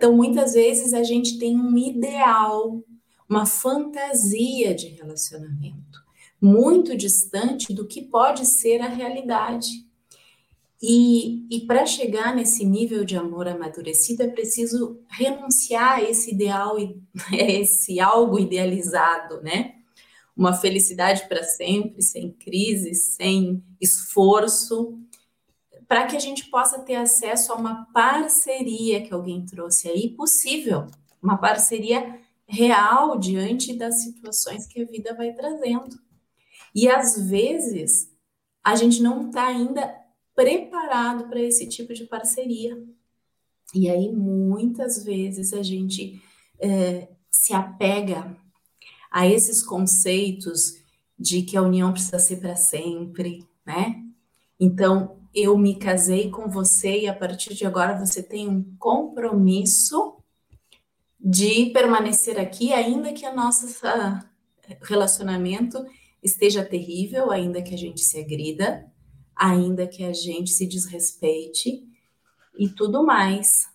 [0.00, 2.82] Então, muitas vezes a gente tem um ideal
[3.28, 6.00] uma fantasia de relacionamento,
[6.40, 9.68] muito distante do que pode ser a realidade.
[10.82, 16.76] E, e para chegar nesse nível de amor amadurecido, é preciso renunciar a esse ideal,
[17.30, 19.74] a esse algo idealizado, né?
[20.34, 24.98] Uma felicidade para sempre, sem crise, sem esforço,
[25.90, 30.86] para que a gente possa ter acesso a uma parceria que alguém trouxe aí, possível,
[31.20, 35.98] uma parceria real diante das situações que a vida vai trazendo.
[36.72, 38.08] E às vezes
[38.62, 39.92] a gente não está ainda
[40.32, 42.80] preparado para esse tipo de parceria.
[43.74, 46.22] E aí muitas vezes a gente
[46.60, 48.36] é, se apega
[49.10, 50.76] a esses conceitos
[51.18, 54.04] de que a união precisa ser para sempre, né?
[54.60, 60.16] Então eu me casei com você e a partir de agora você tem um compromisso
[61.18, 63.66] de permanecer aqui, ainda que o nosso
[64.82, 65.84] relacionamento
[66.22, 68.90] esteja terrível, ainda que a gente se agrida,
[69.36, 71.84] ainda que a gente se desrespeite
[72.58, 73.68] e tudo mais,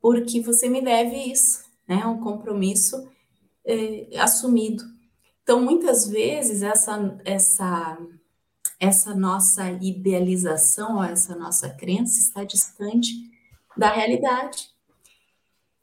[0.00, 2.04] porque você me deve isso, né?
[2.06, 3.08] Um compromisso
[3.64, 4.84] é, assumido.
[5.42, 7.98] Então, muitas vezes essa essa
[8.78, 13.12] essa nossa idealização, essa nossa crença está distante
[13.76, 14.68] da realidade.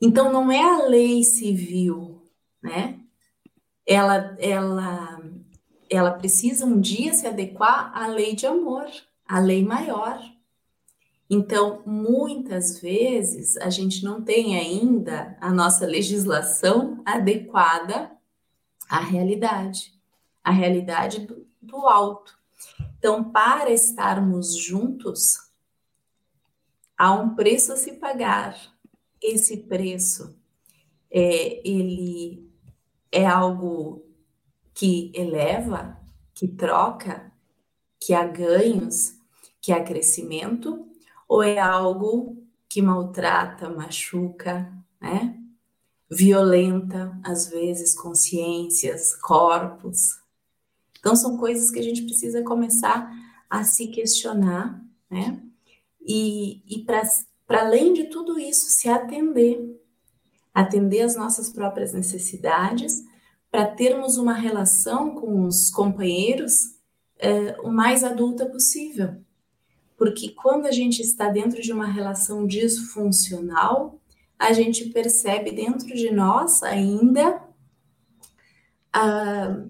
[0.01, 2.23] Então, não é a lei civil,
[2.61, 2.99] né?
[3.85, 5.21] Ela, ela,
[5.89, 8.85] ela precisa um dia se adequar à lei de amor,
[9.27, 10.19] à lei maior.
[11.29, 18.11] Então, muitas vezes, a gente não tem ainda a nossa legislação adequada
[18.89, 19.93] à realidade,
[20.43, 22.40] à realidade do, do alto.
[22.97, 25.37] Então, para estarmos juntos,
[26.97, 28.55] há um preço a se pagar,
[29.21, 30.37] esse preço
[31.09, 32.49] é, ele
[33.11, 34.05] é algo
[34.73, 35.97] que eleva,
[36.33, 37.31] que troca,
[37.99, 39.13] que há ganhos,
[39.61, 40.87] que há crescimento,
[41.27, 45.37] ou é algo que maltrata, machuca, né?
[46.09, 50.20] Violenta, às vezes, consciências, corpos.
[51.01, 53.11] Então, são coisas que a gente precisa começar
[53.49, 55.41] a se questionar, né?
[55.99, 57.01] E, e para
[57.61, 59.77] além de tudo isso, se atender,
[60.53, 63.03] atender às nossas próprias necessidades,
[63.49, 66.77] para termos uma relação com os companheiros
[67.19, 69.17] é, o mais adulta possível.
[69.97, 73.99] Porque quando a gente está dentro de uma relação disfuncional,
[74.39, 77.43] a gente percebe dentro de nós ainda
[78.91, 79.63] a,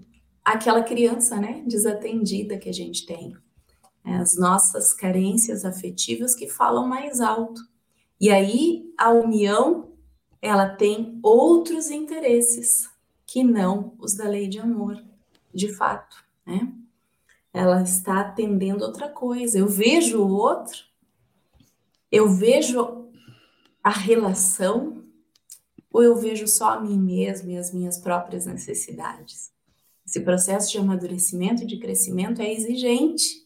[0.54, 3.36] aquela criança né, desatendida que a gente tem.
[4.04, 7.62] As nossas carências afetivas que falam mais alto.
[8.20, 9.92] E aí a união,
[10.42, 12.90] ela tem outros interesses
[13.26, 15.02] que não os da lei de amor,
[15.54, 16.74] de fato, né?
[17.54, 19.58] Ela está atendendo outra coisa.
[19.58, 20.86] Eu vejo o outro,
[22.12, 23.10] eu vejo
[23.84, 25.04] a relação,
[25.92, 29.52] ou eu vejo só a mim mesmo e as minhas próprias necessidades.
[30.12, 33.46] Esse processo de amadurecimento e de crescimento é exigente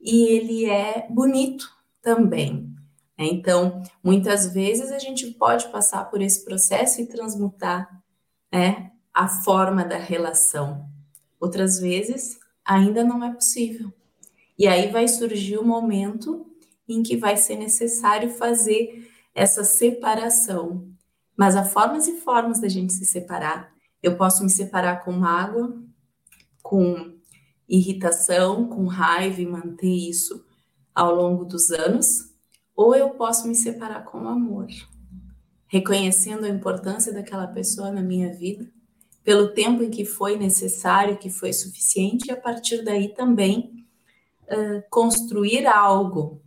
[0.00, 1.70] e ele é bonito
[2.02, 2.68] também.
[3.16, 3.26] Né?
[3.26, 8.02] Então, muitas vezes a gente pode passar por esse processo e transmutar
[8.52, 10.84] né, a forma da relação.
[11.38, 13.92] Outras vezes, ainda não é possível.
[14.58, 16.44] E aí vai surgir o momento
[16.88, 20.88] em que vai ser necessário fazer essa separação.
[21.36, 23.73] Mas há formas e formas da gente se separar.
[24.04, 25.82] Eu posso me separar com mágoa,
[26.62, 27.14] com
[27.66, 30.44] irritação, com raiva e manter isso
[30.94, 32.30] ao longo dos anos,
[32.76, 34.66] ou eu posso me separar com amor,
[35.66, 38.70] reconhecendo a importância daquela pessoa na minha vida,
[39.24, 43.86] pelo tempo em que foi necessário, que foi suficiente, e a partir daí também
[44.42, 46.42] uh, construir algo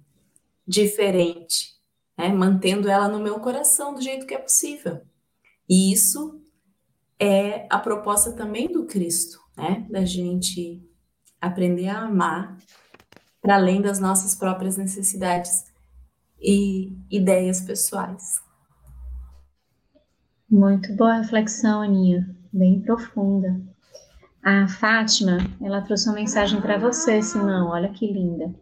[0.68, 1.74] diferente,
[2.16, 2.30] né?
[2.30, 5.01] mantendo ela no meu coração do jeito que é possível.
[5.68, 6.36] E isso
[7.20, 9.86] é a proposta também do Cristo, né?
[9.89, 10.82] Da gente
[11.41, 12.57] aprender a amar
[13.41, 15.65] para além das nossas próprias necessidades
[16.39, 18.41] e ideias pessoais.
[20.49, 23.59] Muito boa reflexão, Aninha, bem profunda.
[24.43, 27.70] A Fátima, ela trouxe uma mensagem para você, Simão.
[27.70, 28.55] Olha que linda.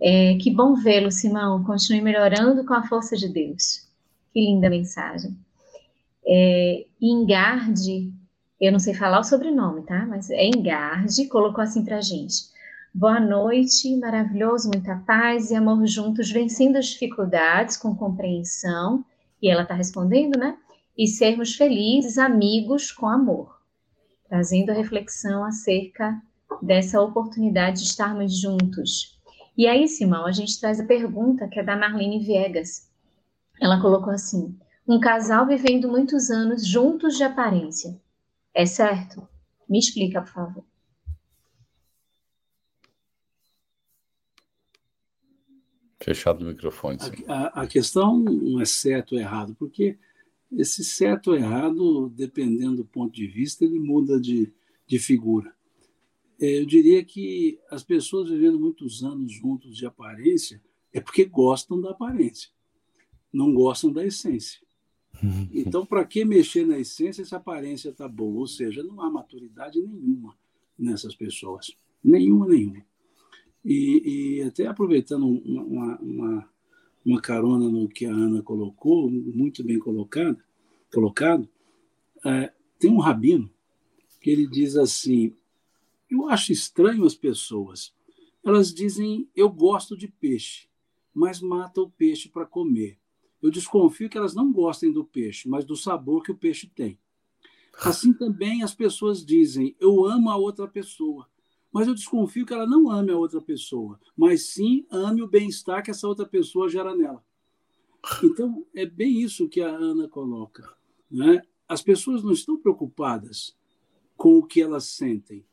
[0.00, 1.62] É, que bom vê-lo, Simão.
[1.62, 3.88] Continue melhorando com a força de Deus.
[4.32, 5.36] Que linda mensagem.
[6.26, 8.12] É, Ingarde,
[8.60, 10.06] eu não sei falar o sobrenome, tá?
[10.06, 12.54] Mas é Ingarde, colocou assim para gente.
[12.94, 19.04] Boa noite, maravilhoso, muita paz e amor juntos, vencendo as dificuldades com compreensão.
[19.42, 20.56] E ela está respondendo, né?
[20.96, 23.60] E sermos felizes, amigos com amor.
[24.28, 26.22] Trazendo a reflexão acerca
[26.62, 29.18] dessa oportunidade de estarmos juntos.
[29.56, 32.88] E aí, Simão, a gente traz a pergunta que é da Marlene Viegas.
[33.60, 34.56] Ela colocou assim:
[34.86, 38.00] um casal vivendo muitos anos juntos de aparência.
[38.52, 39.26] É certo?
[39.68, 40.64] Me explica, por favor.
[46.00, 46.98] Fechado o microfone.
[47.26, 49.98] A, a, a, questão não é certo ou errado, porque
[50.52, 54.52] esse certo ou errado, dependendo do ponto de vista, ele muda de,
[54.86, 55.54] de figura.
[56.38, 60.60] É, eu diria que as pessoas vivendo muitos anos juntos de aparência
[60.92, 62.50] é porque gostam da aparência,
[63.32, 64.63] não gostam da essência.
[65.52, 68.40] Então, para que mexer na essência se a aparência está boa?
[68.40, 70.34] Ou seja, não há maturidade nenhuma
[70.78, 71.76] nessas pessoas.
[72.02, 72.84] Nenhuma, nenhuma.
[73.64, 76.50] E, e até aproveitando uma, uma,
[77.04, 80.36] uma, carona no que a Ana colocou, muito bem colocado,
[80.92, 81.48] colocado
[82.24, 83.50] é, tem um rabino
[84.20, 85.34] que ele diz assim:
[86.10, 87.94] Eu acho estranho as pessoas.
[88.44, 90.68] Elas dizem, eu gosto de peixe,
[91.14, 92.98] mas matam o peixe para comer.
[93.44, 96.98] Eu desconfio que elas não gostem do peixe, mas do sabor que o peixe tem.
[97.78, 101.28] Assim também as pessoas dizem, eu amo a outra pessoa,
[101.70, 105.82] mas eu desconfio que ela não ame a outra pessoa, mas sim ame o bem-estar
[105.84, 107.22] que essa outra pessoa gera nela.
[108.22, 110.74] Então, é bem isso que a Ana coloca.
[111.10, 111.42] Né?
[111.68, 113.54] As pessoas não estão preocupadas
[114.16, 115.44] com o que elas sentem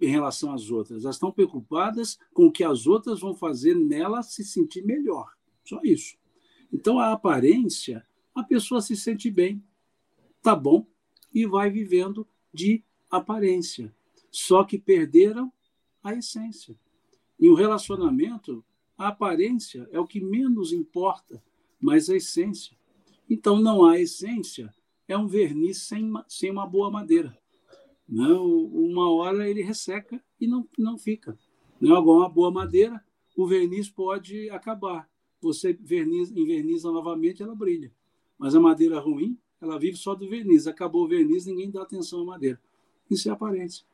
[0.00, 4.24] em relação às outras, elas estão preocupadas com o que as outras vão fazer nela
[4.24, 5.32] se sentir melhor.
[5.64, 6.16] Só isso.
[6.76, 9.64] Então, a aparência, a pessoa se sente bem,
[10.42, 10.86] tá bom,
[11.32, 13.96] e vai vivendo de aparência
[14.30, 15.50] só que perderam
[16.02, 16.78] a essência.
[17.40, 18.62] Em um relacionamento,
[18.98, 21.42] a aparência é o que menos importa,
[21.80, 22.76] mas a essência.
[23.30, 24.70] Então, não há essência,
[25.08, 27.34] é um verniz sem, sem uma boa madeira.
[28.06, 31.38] Não, uma hora ele resseca e não, não fica.
[31.80, 33.02] Não, agora, uma boa madeira,
[33.34, 35.08] o verniz pode acabar.
[35.46, 37.92] Você verniz, enverniza novamente, ela brilha.
[38.36, 40.66] Mas a madeira ruim, ela vive só do verniz.
[40.66, 42.60] Acabou o verniz, ninguém dá atenção à madeira.
[43.08, 43.84] Isso é aparência.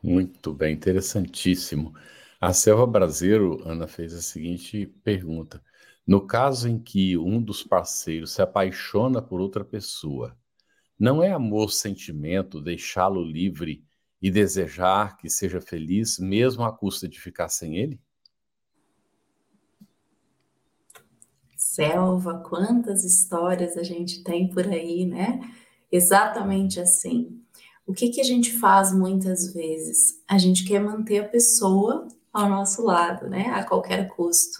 [0.00, 1.92] Muito bem, interessantíssimo.
[2.40, 5.60] A Selva Brasileiro, Ana, fez a seguinte pergunta.
[6.06, 10.36] No caso em que um dos parceiros se apaixona por outra pessoa,
[10.96, 13.84] não é amor sentimento deixá-lo livre
[14.20, 18.00] e desejar que seja feliz, mesmo à custa de ficar sem ele?
[21.72, 25.40] Selva, quantas histórias a gente tem por aí, né?
[25.90, 27.40] Exatamente assim.
[27.86, 30.22] O que, que a gente faz muitas vezes?
[30.28, 33.46] A gente quer manter a pessoa ao nosso lado, né?
[33.54, 34.58] A qualquer custo.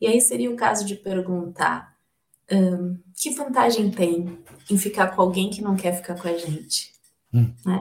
[0.00, 1.96] E aí seria o caso de perguntar:
[2.50, 4.36] um, que vantagem tem
[4.68, 6.92] em ficar com alguém que não quer ficar com a gente?
[7.32, 7.52] Hum.
[7.64, 7.80] Né?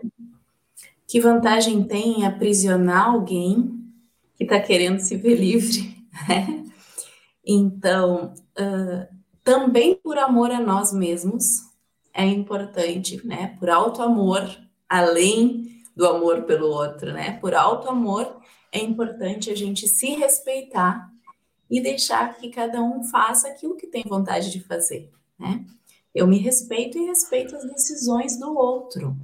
[1.07, 3.83] Que vantagem tem em aprisionar alguém
[4.35, 5.97] que está querendo se ver livre?
[6.27, 6.65] Né?
[7.45, 8.33] Então,
[9.43, 11.69] também por amor a nós mesmos,
[12.13, 13.55] é importante, né?
[13.59, 14.43] Por alto amor,
[14.87, 17.37] além do amor pelo outro, né?
[17.39, 18.39] Por alto amor,
[18.71, 21.09] é importante a gente se respeitar
[21.69, 25.65] e deixar que cada um faça aquilo que tem vontade de fazer, né?
[26.13, 29.15] Eu me respeito e respeito as decisões do outro,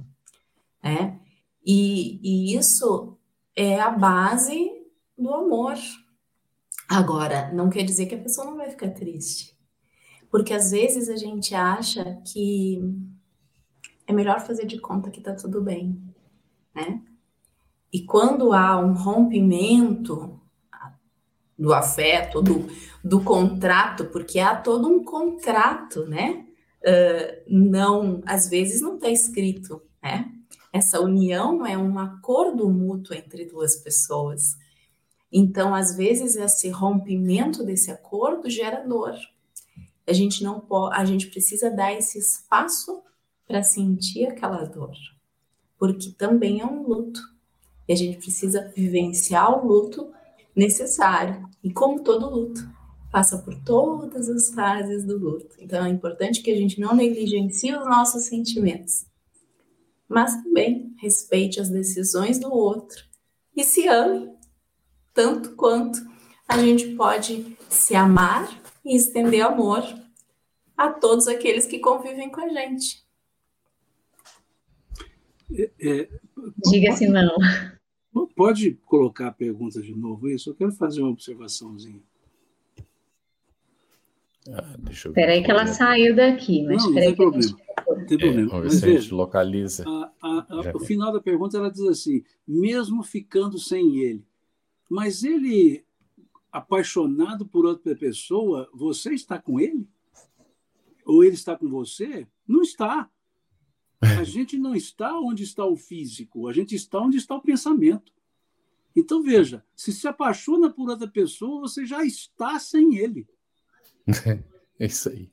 [0.82, 1.18] né?
[1.64, 3.16] E, e isso
[3.56, 4.70] é a base
[5.18, 5.76] do amor.
[6.88, 9.56] Agora, não quer dizer que a pessoa não vai ficar triste.
[10.30, 12.80] Porque às vezes a gente acha que
[14.06, 16.00] é melhor fazer de conta que tá tudo bem,
[16.74, 17.02] né?
[17.92, 20.40] E quando há um rompimento
[21.58, 22.66] do afeto, do,
[23.02, 26.44] do contrato, porque há todo um contrato, né?
[26.82, 30.30] Uh, não, às vezes não está escrito, né?
[30.72, 34.56] Essa união é um acordo mútuo entre duas pessoas.
[35.32, 39.14] Então, às vezes, esse rompimento desse acordo gera dor.
[40.06, 43.02] A gente não pode, a gente precisa dar esse espaço
[43.46, 44.94] para sentir aquela dor,
[45.78, 47.20] porque também é um luto.
[47.88, 50.12] E a gente precisa vivenciar o luto
[50.54, 51.48] necessário.
[51.62, 52.68] E como todo luto,
[53.10, 55.56] passa por todas as fases do luto.
[55.58, 59.06] Então é importante que a gente não negligencie os nossos sentimentos,
[60.08, 63.04] mas também respeite as decisões do outro
[63.56, 64.35] e se ame
[65.16, 65.98] tanto quanto
[66.46, 68.46] a gente pode se amar
[68.84, 69.82] e estender amor
[70.76, 73.02] a todos aqueles que convivem com a gente.
[75.50, 76.08] É, é,
[76.70, 77.36] Diga assim, não.
[78.36, 80.50] Pode colocar a pergunta de novo isso?
[80.50, 82.02] Eu quero fazer uma observaçãozinha.
[84.52, 86.62] Ah, Espera aí que ela saiu daqui.
[86.64, 87.58] Mas não, não tem problema.
[87.88, 88.48] Não tem problema.
[88.48, 89.84] É, vamos ver se a gente localiza.
[89.86, 94.24] A, a, a, o final da pergunta ela diz assim: mesmo ficando sem ele,
[94.88, 95.84] mas ele
[96.50, 99.88] apaixonado por outra pessoa, você está com ele?
[101.04, 102.26] Ou ele está com você?
[102.46, 103.10] Não está.
[104.00, 108.12] A gente não está onde está o físico, a gente está onde está o pensamento.
[108.94, 113.28] Então, veja, se se apaixona por outra pessoa, você já está sem ele.
[114.78, 115.30] É isso aí.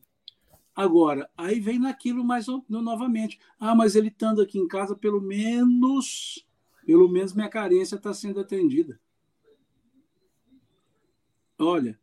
[0.73, 3.37] Agora, aí vem naquilo mais novamente.
[3.59, 6.47] Ah, mas ele estando aqui em casa, pelo menos,
[6.85, 8.99] pelo menos minha carência está sendo atendida.
[11.63, 11.99] Olha,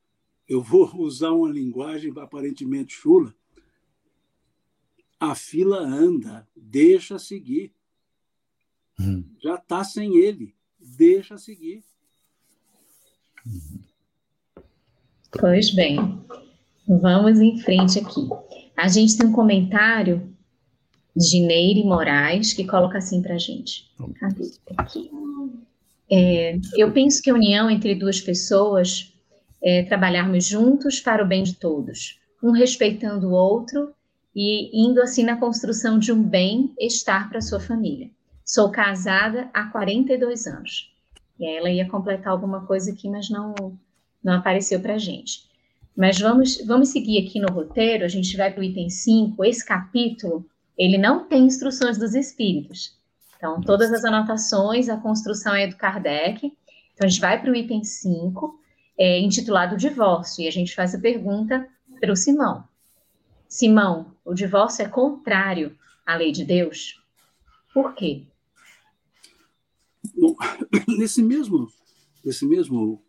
[0.49, 3.35] eu vou usar uma linguagem aparentemente chula,
[5.19, 7.73] a fila anda, deixa seguir.
[8.99, 9.25] Hum.
[9.43, 11.85] Já está sem ele, deixa seguir.
[15.39, 15.99] Pois bem,
[16.89, 18.29] vamos em frente aqui.
[18.77, 20.35] A gente tem um comentário
[21.15, 23.91] de Neire Moraes que coloca assim para a gente.
[24.79, 25.11] Aqui.
[26.11, 29.15] É, eu penso que a união entre duas pessoas
[29.63, 33.93] é trabalharmos juntos para o bem de todos, um respeitando o outro
[34.35, 38.11] e indo assim na construção de um bem-estar para sua família.
[38.45, 40.93] Sou casada há 42 anos.
[41.39, 43.55] E aí ela ia completar alguma coisa aqui, mas não,
[44.23, 45.49] não apareceu para a gente.
[45.97, 49.45] Mas vamos, vamos seguir aqui no roteiro, a gente vai para o item 5.
[49.45, 50.47] Esse capítulo,
[50.79, 52.97] ele não tem instruções dos espíritos.
[53.37, 56.47] Então, todas as anotações, a construção é do Kardec.
[56.47, 58.59] Então, a gente vai para o item 5,
[59.01, 61.67] é, intitulado Divórcio, e a gente faz a pergunta
[61.99, 62.69] para o Simão.
[63.49, 65.75] Simão, o divórcio é contrário
[66.05, 67.03] à lei de Deus?
[67.73, 68.27] Por quê?
[70.15, 70.37] Bom,
[70.99, 71.73] nesse mesmo,
[72.23, 73.03] nesse mesmo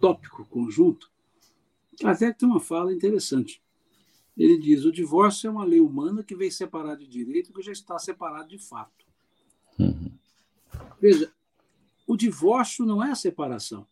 [0.00, 1.12] tópico conjunto,
[2.00, 3.62] Kardec tem uma fala interessante.
[4.38, 7.72] Ele diz: o divórcio é uma lei humana que vem separar de direito que já
[7.72, 9.04] está separado de fato.
[9.78, 10.10] Uhum.
[10.98, 11.30] Veja,
[12.06, 13.86] o divórcio não é a separação.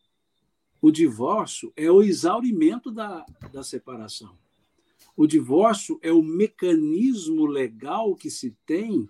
[0.84, 4.36] O divórcio é o exaurimento da, da separação.
[5.16, 9.08] O divórcio é o mecanismo legal que se tem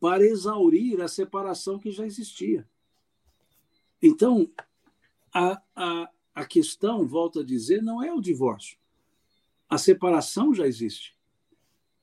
[0.00, 2.66] para exaurir a separação que já existia.
[4.00, 4.50] Então,
[5.30, 8.78] a, a, a questão, volto a dizer, não é o divórcio.
[9.68, 11.14] A separação já existe.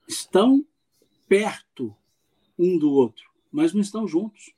[0.08, 0.64] Estão
[1.28, 1.96] perto
[2.56, 4.54] um do outro, mas não estão juntos.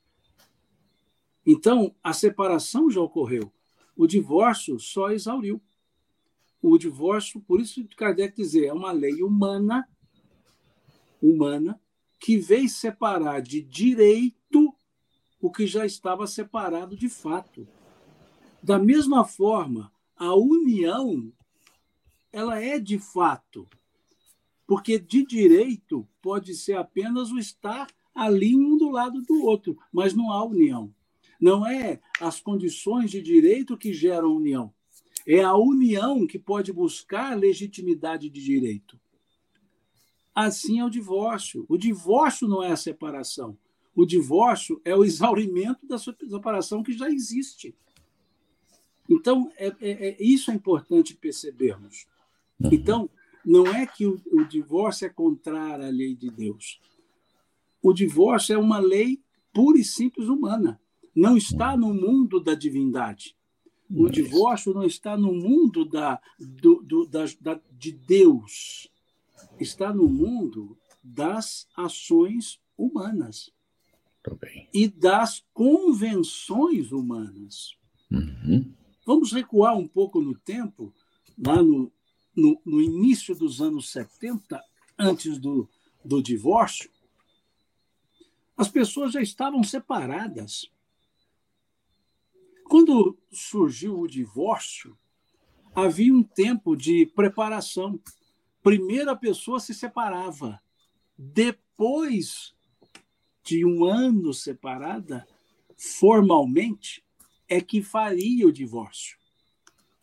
[1.45, 3.53] Então, a separação já ocorreu.
[3.99, 5.61] O divórcio só exauriu
[6.61, 9.89] o divórcio, por isso Kardec dizer, é uma lei humana,
[11.21, 11.77] humana,
[12.17, 14.73] que veio separar de direito
[15.41, 17.67] o que já estava separado de fato.
[18.63, 21.33] Da mesma forma, a união
[22.31, 23.67] ela é de fato.
[24.65, 30.13] Porque de direito pode ser apenas o estar ali um do lado do outro, mas
[30.13, 30.95] não há união.
[31.39, 34.73] Não é as condições de direito que geram união.
[35.25, 38.99] É a união que pode buscar legitimidade de direito.
[40.33, 41.65] Assim é o divórcio.
[41.69, 43.57] O divórcio não é a separação.
[43.95, 47.75] O divórcio é o exaurimento da separação que já existe.
[49.09, 52.05] Então, é, é, é isso é importante percebermos.
[52.59, 52.69] Uhum.
[52.71, 53.09] Então,
[53.43, 56.79] não é que o, o divórcio é contrário à lei de Deus.
[57.81, 59.21] O divórcio é uma lei
[59.53, 60.79] pura e simples humana.
[61.15, 63.35] Não está no mundo da divindade.
[63.89, 68.87] O divórcio não está no mundo da, do, do, da, da, de Deus.
[69.59, 73.51] Está no mundo das ações humanas
[74.73, 77.75] e das convenções humanas.
[78.11, 78.71] Uhum.
[79.05, 80.93] Vamos recuar um pouco no tempo,
[81.37, 81.91] lá no,
[82.35, 84.63] no, no início dos anos 70,
[84.97, 85.67] antes do,
[86.05, 86.91] do divórcio,
[88.57, 90.69] as pessoas já estavam separadas.
[92.69, 94.95] Quando surgiu o divórcio,
[95.75, 97.99] havia um tempo de preparação.
[98.61, 100.61] Primeiro a pessoa se separava,
[101.17, 102.53] depois
[103.43, 105.27] de um ano separada,
[105.75, 107.03] formalmente,
[107.47, 109.17] é que faria o divórcio.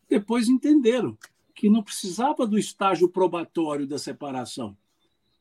[0.09, 1.17] Depois entenderam
[1.55, 4.77] que não precisava do estágio probatório da separação,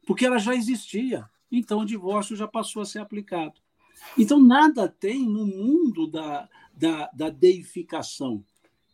[0.06, 3.60] porque ela já existia então o divórcio já passou a ser aplicado.
[4.18, 8.44] Então, nada tem no mundo da, da, da deificação.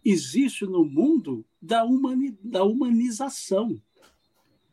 [0.04, 3.80] Existe no mundo da, humani, da humanização.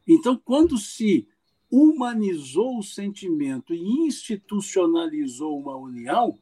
[0.08, 1.28] Então, quando se
[1.72, 6.40] humanizou o sentimento e institucionalizou uma união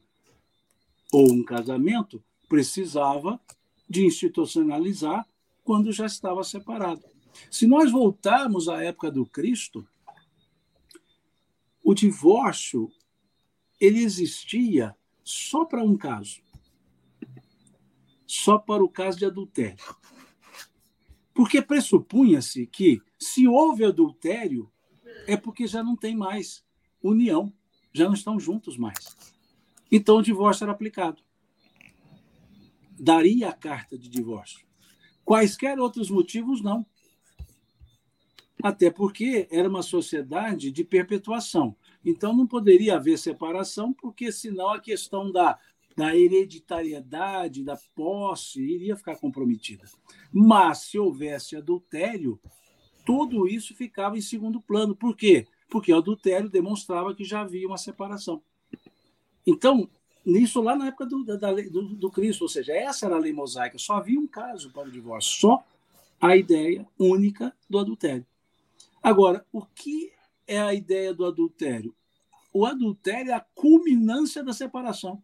[1.12, 3.40] ou um casamento, precisava
[3.88, 5.26] de institucionalizar
[5.62, 7.02] quando já estava separado.
[7.50, 9.86] Se nós voltarmos à época do Cristo,
[11.84, 12.90] o divórcio
[13.80, 16.40] ele existia só para um caso.
[18.28, 19.82] Só para o caso de adultério.
[21.32, 24.70] Porque pressupunha-se que, se houve adultério,
[25.26, 26.62] é porque já não tem mais
[27.02, 27.50] união,
[27.90, 29.16] já não estão juntos mais.
[29.90, 31.22] Então o divórcio era aplicado.
[33.00, 34.66] Daria a carta de divórcio.
[35.24, 36.84] Quaisquer outros motivos, não.
[38.62, 41.74] Até porque era uma sociedade de perpetuação.
[42.04, 45.58] Então não poderia haver separação, porque senão a questão da,
[45.98, 49.84] da hereditariedade, da posse, iria ficar comprometida.
[50.32, 52.40] Mas se houvesse adultério,
[53.04, 54.94] tudo isso ficava em segundo plano.
[54.94, 55.48] Por quê?
[55.68, 58.40] Porque o adultério demonstrava que já havia uma separação.
[59.44, 59.90] Então,
[60.24, 63.32] nisso lá na época do, da, do, do Cristo, ou seja, essa era a lei
[63.32, 65.66] mosaica, só havia um caso para o divórcio, só
[66.20, 68.24] a ideia única do adultério.
[69.02, 70.12] Agora, o que
[70.46, 71.92] é a ideia do adultério?
[72.52, 75.20] O adultério é a culminância da separação.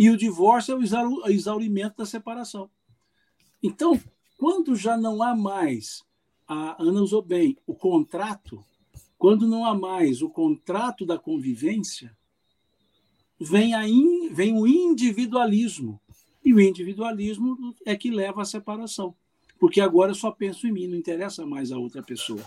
[0.00, 2.68] E o divórcio é o exaurimento da separação.
[3.62, 4.00] Então,
[4.36, 6.02] quando já não há mais,
[6.48, 8.64] a Ana usou bem, o contrato,
[9.16, 12.16] quando não há mais o contrato da convivência,
[13.38, 16.00] vem, a in, vem o individualismo.
[16.42, 19.14] E o individualismo é que leva à separação
[19.60, 22.42] porque agora eu só penso em mim, não interessa mais a outra pessoa.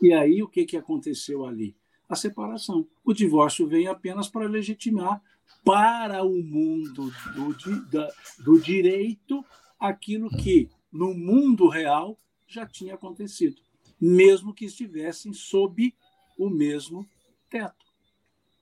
[0.00, 1.74] E aí o que, que aconteceu ali?
[2.06, 2.86] A separação.
[3.02, 5.22] O divórcio vem apenas para legitimar
[5.66, 8.08] para o mundo do, da,
[8.38, 9.44] do direito
[9.80, 13.60] aquilo que no mundo real já tinha acontecido,
[14.00, 15.92] mesmo que estivessem sob
[16.38, 17.04] o mesmo
[17.50, 17.84] teto.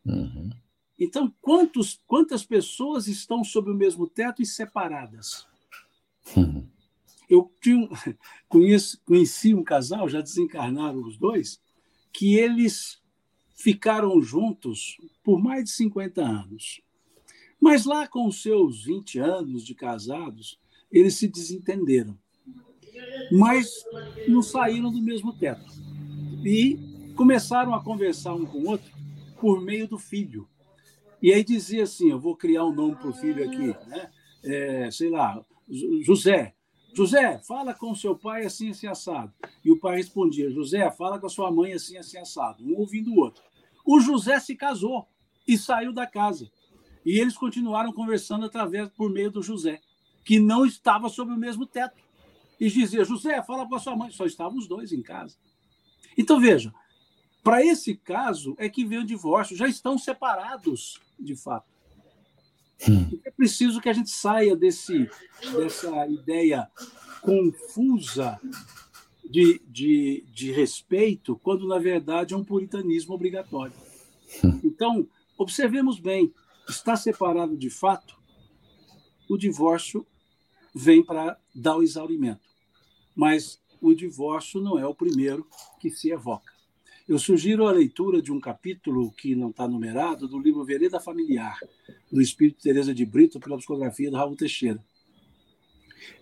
[0.06, 0.48] Uhum.
[0.98, 5.46] Então, quantos, quantas pessoas estão sob o mesmo teto e separadas?
[6.34, 6.66] Uhum.
[7.28, 7.86] Eu tinha,
[8.48, 11.60] conheço, conheci um casal, já desencarnaram os dois,
[12.10, 12.98] que eles
[13.54, 16.80] ficaram juntos por mais de 50 anos.
[17.64, 20.60] Mas lá com os seus 20 anos de casados,
[20.92, 22.14] eles se desentenderam.
[23.32, 23.72] Mas
[24.28, 25.64] não saíram do mesmo teto.
[26.44, 26.78] E
[27.16, 28.92] começaram a conversar um com o outro
[29.40, 30.46] por meio do filho.
[31.22, 34.10] E aí dizia assim: Eu vou criar um nome para o filho aqui, né?
[34.44, 35.42] É, sei lá,
[36.02, 36.54] José.
[36.92, 39.32] José, fala com seu pai assim, assim, assado.
[39.64, 42.62] E o pai respondia, José, fala com a sua mãe assim, assim, assado.
[42.62, 43.42] Um ouvindo o outro.
[43.86, 45.08] O José se casou
[45.48, 46.50] e saiu da casa.
[47.04, 49.80] E eles continuaram conversando através, por meio do José,
[50.24, 52.02] que não estava sob o mesmo teto.
[52.58, 54.10] E dizia, José, fala com a sua mãe.
[54.10, 55.36] Só estavam os dois em casa.
[56.16, 56.72] Então, veja,
[57.42, 59.56] para esse caso é que veio o divórcio.
[59.56, 61.66] Já estão separados, de fato.
[62.88, 63.18] Hum.
[63.24, 65.08] É preciso que a gente saia desse,
[65.52, 66.68] dessa ideia
[67.20, 68.40] confusa
[69.24, 73.74] de, de, de respeito, quando na verdade é um puritanismo obrigatório.
[74.62, 76.32] Então, observemos bem:
[76.68, 78.16] está separado de fato,
[79.28, 80.06] o divórcio
[80.74, 82.48] vem para dar o exaurimento.
[83.14, 85.46] Mas o divórcio não é o primeiro
[85.80, 86.52] que se evoca.
[87.06, 91.58] Eu sugiro a leitura de um capítulo que não está numerado do livro Vereda Familiar,
[92.10, 94.82] do Espírito Teresa de Brito, pela psicografia do Raul Teixeira.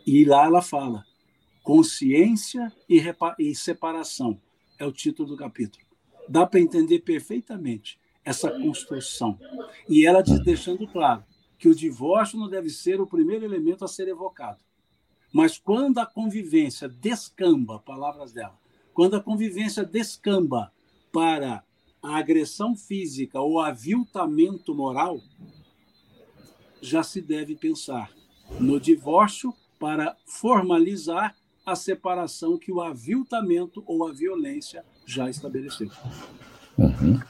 [0.05, 1.07] E lá ela fala:
[1.62, 3.01] consciência e,
[3.38, 4.40] e separação
[4.76, 5.84] é o título do capítulo.
[6.28, 9.39] Dá para entender perfeitamente essa construção.
[9.89, 11.25] E ela diz, deixando claro
[11.59, 14.59] que o divórcio não deve ser o primeiro elemento a ser evocado.
[15.33, 18.59] Mas quando a convivência descamba, palavras dela,
[18.93, 20.73] quando a convivência descamba
[21.12, 21.64] para
[22.03, 25.20] a agressão física ou aviltamento moral,
[26.81, 28.12] já se deve pensar
[28.59, 35.91] no divórcio para formalizar a separação que o aviltamento ou a violência já estabeleceu.
[36.77, 37.20] Uhum.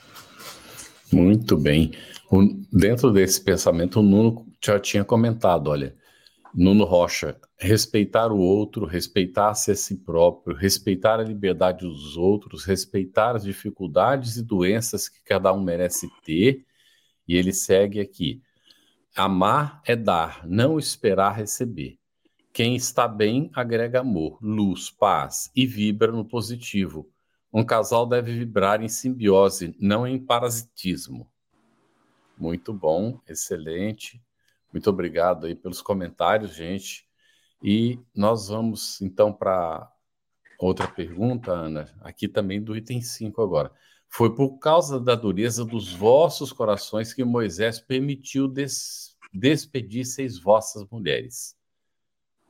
[1.13, 1.93] Muito bem.
[2.31, 2.43] O,
[2.73, 5.95] dentro desse pensamento, o Nuno já tinha comentado, olha,
[6.55, 13.37] Nuno Rocha, respeitar o outro, respeitar-se a si próprio, respeitar a liberdade dos outros, respeitar
[13.37, 16.65] as dificuldades e doenças que cada um merece ter.
[17.29, 18.43] E ele segue aqui:
[19.15, 21.99] amar é dar, não esperar receber.
[22.53, 27.09] Quem está bem agrega amor, luz, paz e vibra no positivo.
[27.53, 31.31] Um casal deve vibrar em simbiose, não em parasitismo.
[32.39, 34.23] Muito bom, excelente.
[34.73, 37.07] Muito obrigado aí pelos comentários, gente.
[37.63, 39.93] E nós vamos então para
[40.59, 43.71] outra pergunta, Ana, aqui também do item 5 agora.
[44.09, 50.87] Foi por causa da dureza dos vossos corações que Moisés permitiu des despedir seis vossas
[50.91, 51.57] mulheres.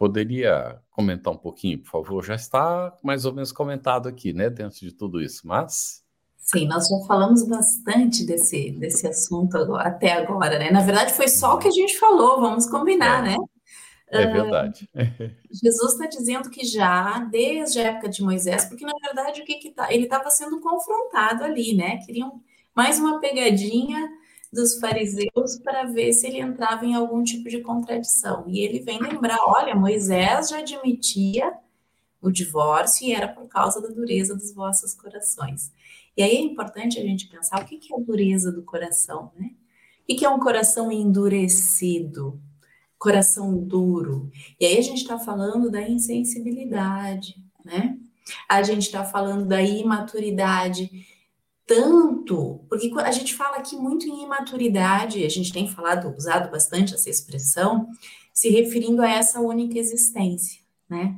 [0.03, 2.25] Poderia comentar um pouquinho, por favor?
[2.25, 6.03] Já está mais ou menos comentado aqui, né, dentro de tudo isso, mas.
[6.37, 10.73] Sim, nós já falamos bastante desse, desse assunto agora, até agora, né?
[10.73, 13.31] Na verdade, foi só o que a gente falou, vamos combinar, é.
[13.31, 13.37] né?
[14.09, 14.91] É verdade.
[15.63, 19.55] Jesus está dizendo que já desde a época de Moisés, porque na verdade o que,
[19.59, 21.99] que tá, ele estava sendo confrontado ali, né?
[21.99, 22.43] Queriam
[22.75, 24.11] mais uma pegadinha
[24.53, 28.45] dos fariseus para ver se ele entrava em algum tipo de contradição.
[28.47, 31.53] E ele vem lembrar: olha, Moisés já admitia
[32.21, 35.73] o divórcio e era por causa da dureza dos vossos corações.
[36.17, 39.51] E aí é importante a gente pensar o que, é a dureza do coração, né?
[40.03, 42.41] O que, é um coração endurecido?
[42.99, 44.31] Coração duro.
[44.61, 47.35] E aí a gente está falando da insensibilidade,
[47.65, 47.99] né?
[48.49, 51.07] A gente está falando da imaturidade
[51.67, 56.95] tanto, porque a gente fala aqui muito em imaturidade, a gente tem falado, usado bastante
[56.95, 57.89] essa expressão,
[58.33, 61.17] se referindo a essa única existência, né?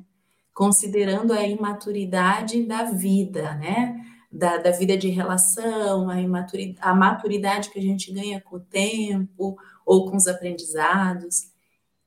[0.52, 4.00] Considerando a imaturidade da vida, né?
[4.30, 8.60] Da, da vida de relação, a, imaturidade, a maturidade que a gente ganha com o
[8.60, 11.52] tempo ou com os aprendizados.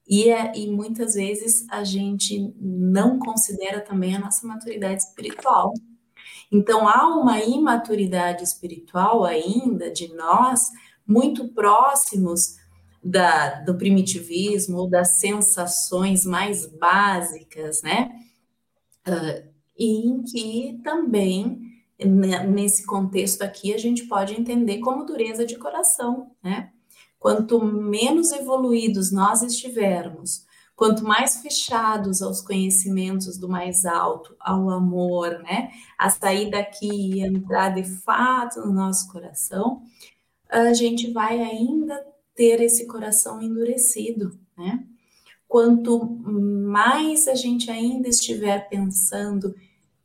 [0.08, 5.74] E, é, e muitas vezes a gente não considera também a nossa maturidade espiritual,
[6.52, 10.70] então, há uma imaturidade espiritual ainda de nós,
[11.06, 12.56] muito próximos
[13.04, 18.10] da, do primitivismo ou das sensações mais básicas, né?
[19.08, 19.48] Uh,
[19.78, 21.62] e em que também,
[22.48, 26.72] nesse contexto aqui, a gente pode entender como dureza de coração, né?
[27.20, 30.46] Quanto menos evoluídos nós estivermos,
[30.78, 35.72] Quanto mais fechados aos conhecimentos do mais alto, ao amor, né?
[35.98, 39.82] A sair daqui e entrar de fato no nosso coração,
[40.48, 42.00] a gente vai ainda
[42.36, 44.86] ter esse coração endurecido, né?
[45.48, 49.56] Quanto mais a gente ainda estiver pensando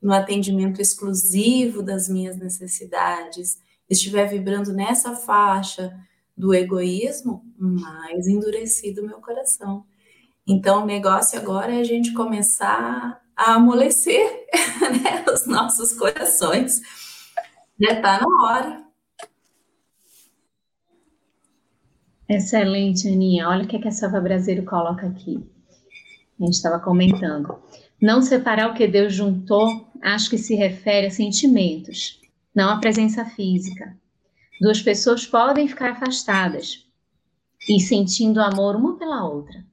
[0.01, 3.59] no atendimento exclusivo das minhas necessidades,
[3.91, 5.95] estiver vibrando nessa faixa
[6.35, 9.85] do egoísmo, mais endurecido meu coração.
[10.47, 14.47] Então, o negócio agora é a gente começar a amolecer
[15.03, 16.81] né, os nossos corações.
[17.81, 18.85] Já está na hora.
[22.29, 23.49] Excelente, Aninha.
[23.49, 25.45] Olha o que, é que a Selva Brasileiro coloca aqui.
[26.41, 27.63] A gente estava comentando.
[28.01, 32.21] Não separar o que Deus juntou, acho que se refere a sentimentos,
[32.55, 33.97] não a presença física.
[34.61, 36.87] Duas pessoas podem ficar afastadas
[37.69, 39.65] e sentindo amor uma pela outra,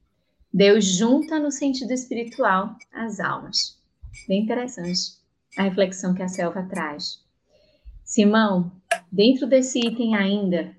[0.59, 3.79] Deus junta no sentido espiritual as almas.
[4.27, 5.17] Bem interessante
[5.57, 7.23] a reflexão que a selva traz.
[8.03, 8.69] Simão,
[9.09, 10.75] dentro desse item ainda,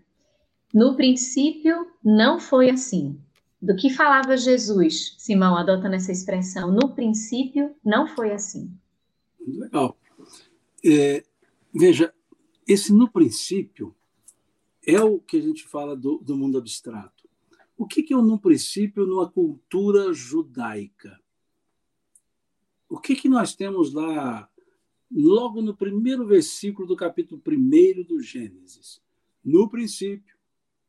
[0.74, 3.18] no princípio não foi assim.
[3.58, 8.70] Do que falava Jesus, Simão, adotando essa expressão, no princípio não foi assim.
[9.40, 9.96] Legal.
[10.84, 11.24] É,
[11.74, 12.12] veja,
[12.68, 13.96] esse no princípio
[14.86, 17.19] é o que a gente fala do, do mundo abstrato.
[17.80, 21.18] O que, que é o no princípio numa cultura judaica?
[22.86, 24.50] O que, que nós temos lá,
[25.10, 29.00] logo no primeiro versículo do capítulo 1 do Gênesis?
[29.42, 30.36] No princípio,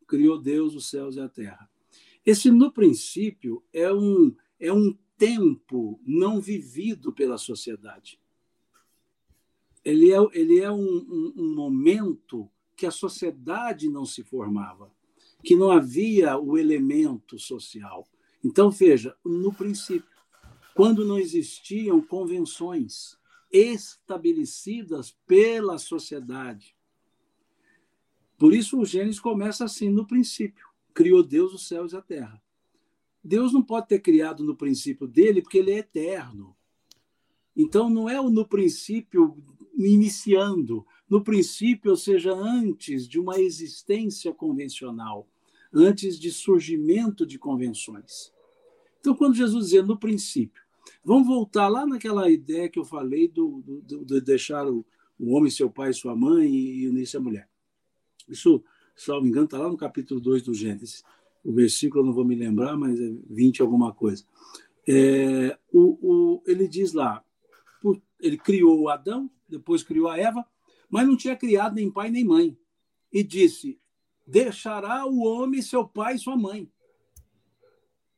[0.06, 1.72] criou Deus os céus e a terra.
[2.26, 8.20] Esse no princípio é um, é um tempo não vivido pela sociedade.
[9.82, 14.92] Ele é, ele é um, um, um momento que a sociedade não se formava,
[15.44, 18.08] que não havia o elemento social.
[18.44, 20.10] Então, veja, no princípio,
[20.74, 23.18] quando não existiam convenções
[23.52, 26.76] estabelecidas pela sociedade.
[28.38, 32.42] Por isso o Gênesis começa assim, no princípio criou Deus os céus e a terra.
[33.24, 36.56] Deus não pode ter criado no princípio dele, porque ele é eterno.
[37.56, 39.38] Então, não é o no princípio
[39.78, 45.28] iniciando, no princípio, ou seja, antes de uma existência convencional,
[45.74, 48.34] antes de surgimento de convenções.
[49.00, 50.62] Então, quando Jesus dizia no princípio,
[51.04, 54.86] vamos voltar lá naquela ideia que eu falei do, do, do deixar o,
[55.20, 57.50] o homem, seu pai e sua mãe e unir-se à mulher.
[58.28, 58.64] Isso
[58.96, 61.04] salvo engano, está lá no capítulo 2 do Gênesis.
[61.44, 64.24] O versículo eu não vou me lembrar, mas é 20 alguma coisa.
[64.88, 67.24] É, o, o, ele diz lá,
[68.20, 70.46] ele criou Adão, depois criou a Eva,
[70.90, 72.58] mas não tinha criado nem pai nem mãe.
[73.12, 73.80] E disse:
[74.26, 76.72] Deixará o homem seu pai e sua mãe.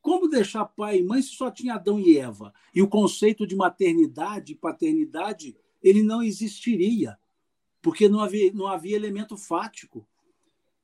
[0.00, 2.52] Como deixar pai e mãe se só tinha Adão e Eva?
[2.74, 7.18] E o conceito de maternidade e paternidade ele não existiria,
[7.80, 10.06] porque não havia, não havia elemento fático.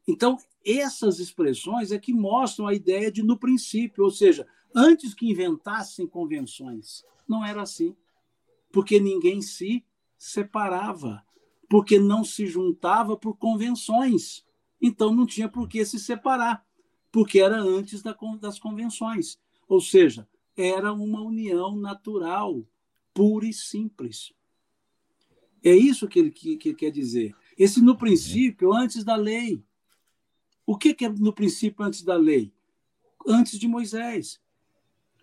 [0.07, 5.31] Então, essas expressões é que mostram a ideia de no princípio, ou seja, antes que
[5.31, 7.97] inventassem convenções, não era assim,
[8.73, 9.85] porque ninguém se
[10.18, 11.25] separava,
[11.68, 14.45] porque não se juntava por convenções.
[14.81, 16.64] Então não tinha por que se separar,
[17.12, 19.39] porque era antes das convenções.
[19.68, 22.64] Ou seja, era uma união natural,
[23.12, 24.33] pura e simples.
[25.62, 27.35] É isso que ele, que, que quer dizer.
[27.59, 29.62] Esse no princípio, antes da lei.
[30.66, 32.53] O que, é no princípio antes da lei?
[33.26, 34.41] Antes de Moisés.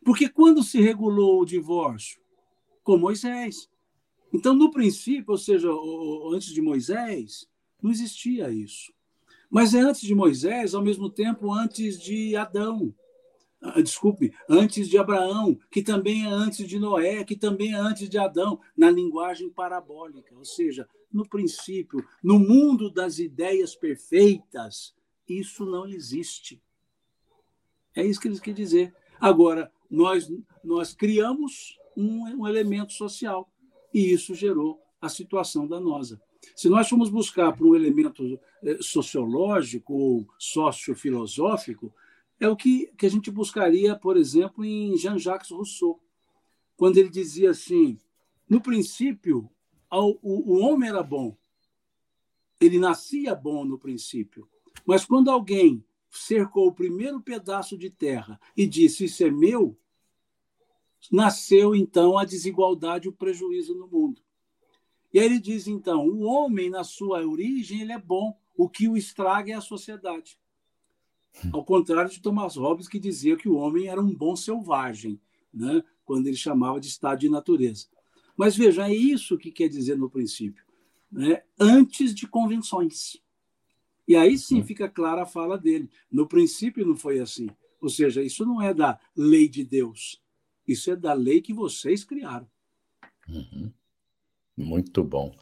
[0.04, 2.22] Porque quando se regulou o divórcio?
[2.84, 3.70] Com Moisés.
[4.32, 5.70] Então, no princípio, ou seja,
[6.32, 7.50] antes de Moisés,
[7.82, 8.94] não existia isso.
[9.50, 12.94] Mas é antes de Moisés, ao mesmo tempo antes de Adão.
[13.62, 18.08] Ah, desculpe, antes de Abraão, que também é antes de Noé, que também é antes
[18.08, 20.36] de Adão, na linguagem parabólica.
[20.36, 24.94] Ou seja, no princípio, no mundo das ideias perfeitas,
[25.28, 26.62] isso não existe.
[27.96, 28.94] É isso que eles querem dizer.
[29.20, 30.32] Agora, nós,
[30.64, 33.50] nós criamos um, um elemento social
[33.92, 36.22] e isso gerou a situação danosa.
[36.56, 41.94] Se nós formos buscar por um elemento eh, sociológico ou sociofilosófico,
[42.40, 46.00] é o que, que a gente buscaria, por exemplo, em Jean-Jacques Rousseau,
[46.76, 47.98] quando ele dizia assim:
[48.48, 49.50] no princípio,
[49.92, 51.36] o, o homem era bom,
[52.60, 54.48] ele nascia bom no princípio,
[54.86, 59.78] mas quando alguém cercou o primeiro pedaço de terra e disse: Isso é meu,
[61.12, 64.22] nasceu então a desigualdade e o prejuízo no mundo.
[65.14, 68.88] E aí ele diz então: o homem, na sua origem, ele é bom, o que
[68.88, 70.38] o estraga é a sociedade.
[71.54, 75.22] Ao contrário de Thomas Hobbes, que dizia que o homem era um bom selvagem,
[75.54, 75.84] né?
[76.04, 77.88] quando ele chamava de estado de natureza.
[78.36, 80.64] Mas veja, é isso que quer dizer no princípio.
[81.12, 81.44] Né?
[81.60, 83.22] Antes de convenções.
[84.08, 85.90] E aí sim fica clara a fala dele.
[86.10, 87.50] No princípio não foi assim.
[87.82, 90.22] Ou seja, isso não é da lei de Deus.
[90.68, 92.50] Isso é da lei que vocês criaram.
[93.28, 93.72] Uhum.
[94.58, 95.34] Muito bom.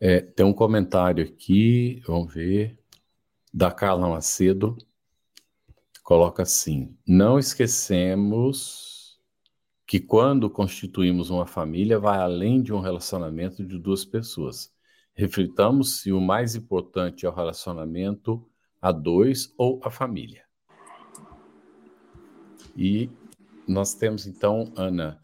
[0.00, 2.78] É, tem um comentário aqui, vamos ver,
[3.52, 4.78] da Carla Macedo.
[6.02, 9.18] Coloca assim: Não esquecemos
[9.86, 14.72] que quando constituímos uma família, vai além de um relacionamento de duas pessoas
[15.18, 18.48] Reflitamos se o mais importante é o relacionamento
[18.80, 20.44] a dois ou a família.
[22.76, 23.10] E
[23.66, 25.20] nós temos então, Ana,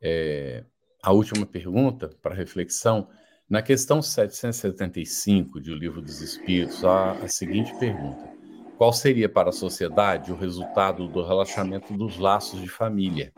[0.00, 0.64] é,
[1.02, 3.08] a última pergunta para reflexão.
[3.50, 8.30] Na questão 775 de O Livro dos Espíritos, há a seguinte pergunta:
[8.78, 13.32] Qual seria para a sociedade o resultado do relaxamento dos laços de família?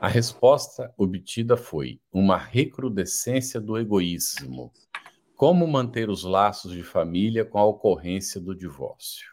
[0.00, 4.72] A resposta obtida foi uma recrudescência do egoísmo.
[5.36, 9.32] Como manter os laços de família com a ocorrência do divórcio?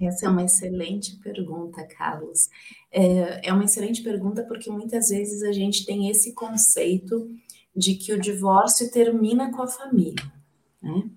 [0.00, 2.48] Essa é uma excelente pergunta, Carlos.
[2.90, 7.30] É, é uma excelente pergunta porque muitas vezes a gente tem esse conceito
[7.76, 10.32] de que o divórcio termina com a família,
[10.82, 11.10] né?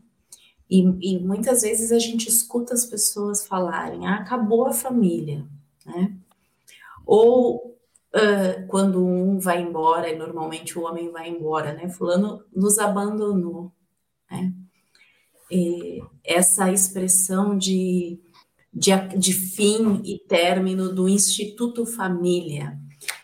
[0.69, 5.45] E, e muitas vezes a gente escuta as pessoas falarem, ah, acabou a família,
[5.85, 6.15] né?
[7.05, 7.77] Ou
[8.15, 11.89] uh, quando um vai embora, e normalmente o homem vai embora, né?
[11.89, 13.71] Fulano nos abandonou,
[14.29, 14.53] né?
[15.49, 18.17] E essa expressão de,
[18.73, 22.77] de, de fim e término do Instituto Família.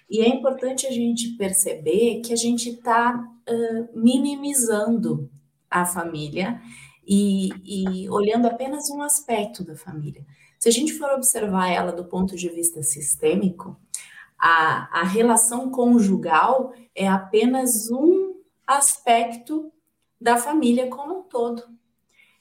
[0.09, 5.29] E é importante a gente perceber que a gente está uh, minimizando
[5.69, 6.61] a família
[7.05, 10.25] e, e olhando apenas um aspecto da família.
[10.59, 13.77] Se a gente for observar ela do ponto de vista sistêmico,
[14.37, 18.35] a, a relação conjugal é apenas um
[18.65, 19.71] aspecto
[20.19, 21.63] da família como um todo.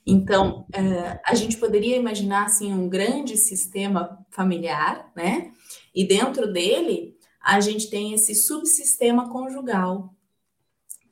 [0.06, 5.52] Então, é, a gente poderia imaginar assim um grande sistema familiar, né?
[5.92, 10.14] E dentro dele a gente tem esse subsistema conjugal,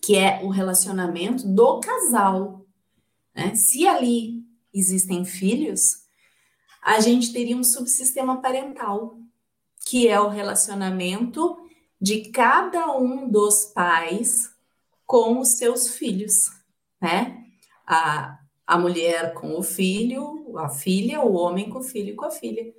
[0.05, 2.67] que é o relacionamento do casal.
[3.35, 3.55] Né?
[3.55, 6.05] Se ali existem filhos,
[6.83, 9.17] a gente teria um subsistema parental,
[9.87, 11.57] que é o relacionamento
[12.01, 14.53] de cada um dos pais
[15.07, 16.51] com os seus filhos,
[17.01, 17.45] né?
[17.87, 22.25] A, a mulher com o filho, a filha, o homem com o filho e com
[22.25, 22.73] a filha.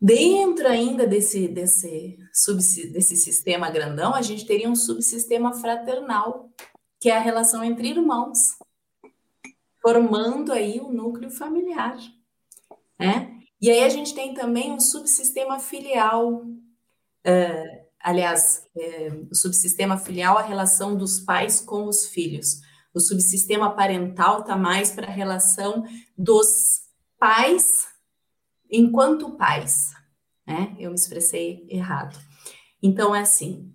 [0.00, 2.18] Dentro ainda desse, desse,
[2.92, 6.50] desse sistema grandão, a gente teria um subsistema fraternal,
[7.00, 8.38] que é a relação entre irmãos,
[9.80, 11.96] formando aí o núcleo familiar,
[12.98, 13.36] né?
[13.60, 20.36] E aí a gente tem também um subsistema filial, uh, aliás, é, o subsistema filial,
[20.36, 22.60] a relação dos pais com os filhos.
[22.96, 25.84] O subsistema parental está mais para a relação
[26.16, 26.88] dos
[27.18, 27.86] pais
[28.70, 29.92] enquanto pais,
[30.46, 30.74] né?
[30.78, 32.18] Eu me expressei errado.
[32.82, 33.70] Então é assim,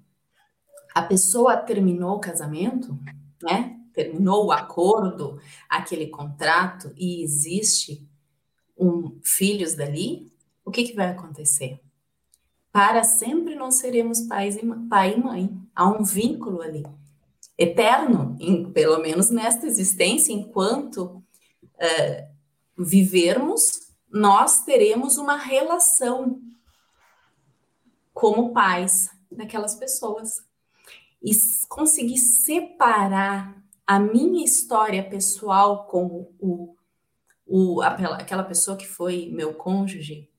[0.95, 2.97] a pessoa terminou o casamento,
[3.43, 3.79] né?
[3.93, 8.09] Terminou o acordo, aquele contrato e existe
[8.75, 10.33] um, filhos dali,
[10.65, 11.79] o que, que vai acontecer?
[12.71, 15.61] Para sempre nós seremos pais e, pai e mãe.
[15.75, 16.83] Há um vínculo ali,
[17.61, 21.23] eterno, em, pelo menos nesta existência, enquanto
[21.75, 22.27] uh,
[22.77, 26.41] vivermos, nós teremos uma relação
[28.13, 30.29] como pais daquelas pessoas.
[31.23, 31.31] E
[31.69, 33.55] conseguir separar
[33.85, 36.75] a minha história pessoal com o
[37.51, 40.29] o, aquela pessoa que foi meu cônjuge,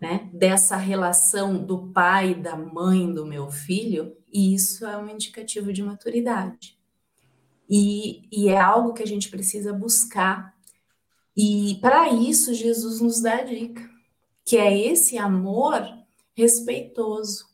[0.00, 5.08] né, dessa relação do pai e da mãe do meu filho, e isso é um
[5.08, 6.78] indicativo de maturidade.
[7.68, 10.54] E, e é algo que a gente precisa buscar.
[11.36, 13.88] E para isso, Jesus nos dá a dica,
[14.44, 15.82] que é esse amor
[16.34, 17.46] respeitoso.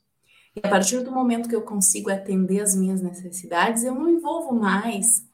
[0.55, 4.55] E a partir do momento que eu consigo atender as minhas necessidades, eu não envolvo
[4.55, 5.27] mais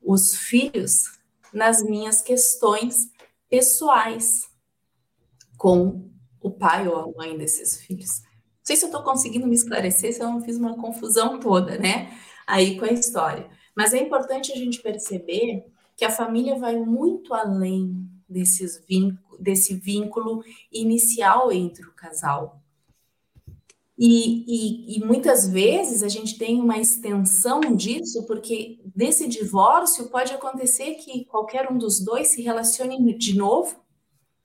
[0.00, 1.18] os filhos
[1.52, 3.10] nas minhas questões
[3.48, 4.48] pessoais
[5.56, 6.10] com
[6.40, 8.22] o pai ou a mãe desses filhos.
[8.64, 12.10] Sei se eu estou conseguindo me esclarecer, se eu não fiz uma confusão toda, né?
[12.46, 13.48] Aí com a história.
[13.76, 19.74] Mas é importante a gente perceber que a família vai muito além desses vínculo, desse
[19.74, 20.42] vínculo
[20.72, 22.62] inicial entre o casal.
[23.96, 30.32] E, e, e, muitas vezes a gente tem uma extensão disso, porque desse divórcio pode
[30.32, 33.76] acontecer que qualquer um dos dois se relacione de novo,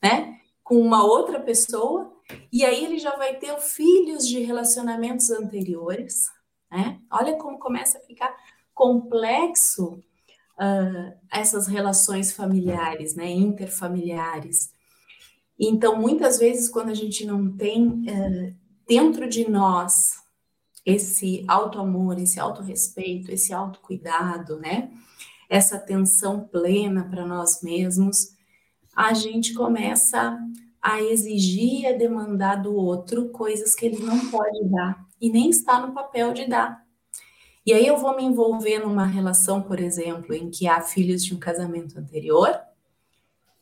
[0.03, 2.13] né, com uma outra pessoa,
[2.51, 6.29] e aí ele já vai ter filhos de relacionamentos anteriores,
[6.71, 6.99] né?
[7.11, 8.35] Olha como começa a ficar
[8.73, 10.03] complexo
[10.59, 14.71] uh, essas relações familiares, né, interfamiliares.
[15.59, 18.55] Então, muitas vezes, quando a gente não tem uh,
[18.87, 20.19] dentro de nós
[20.85, 24.91] esse auto-amor, esse auto-respeito, esse auto-cuidado, né?
[25.49, 28.35] Essa atenção plena para nós mesmos,
[28.95, 30.39] a gente começa
[30.81, 35.49] a exigir e a demandar do outro coisas que ele não pode dar e nem
[35.49, 36.83] está no papel de dar.
[37.65, 41.35] E aí eu vou me envolver numa relação, por exemplo, em que há filhos de
[41.35, 42.57] um casamento anterior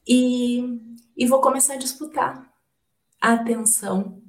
[0.07, 0.79] e,
[1.17, 2.47] e vou começar a disputar
[3.19, 4.21] a atenção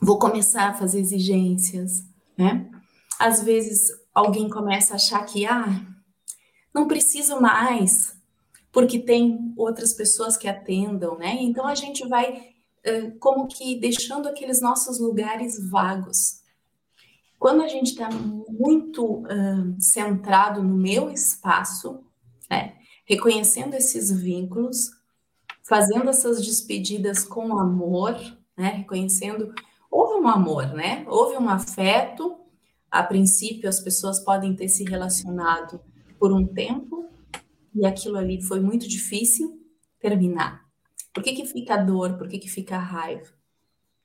[0.00, 2.04] vou começar a fazer exigências,
[2.36, 2.70] né?
[3.18, 5.82] Às vezes alguém começa a achar que, ah,
[6.74, 8.15] não preciso mais,
[8.76, 11.38] porque tem outras pessoas que atendam, né?
[11.40, 12.50] Então a gente vai
[13.18, 16.42] como que deixando aqueles nossos lugares vagos.
[17.38, 22.04] Quando a gente está muito uh, centrado no meu espaço,
[22.50, 22.74] né?
[23.06, 24.90] reconhecendo esses vínculos,
[25.66, 28.14] fazendo essas despedidas com amor,
[28.54, 28.68] né?
[28.72, 29.54] Reconhecendo
[29.90, 31.02] houve um amor, né?
[31.08, 32.36] Houve um afeto.
[32.90, 35.80] A princípio, as pessoas podem ter se relacionado
[36.18, 37.05] por um tempo
[37.76, 39.60] e aquilo ali foi muito difícil
[40.00, 40.66] terminar.
[41.12, 42.16] Por que, que fica a dor?
[42.16, 43.28] Por que, que fica a raiva?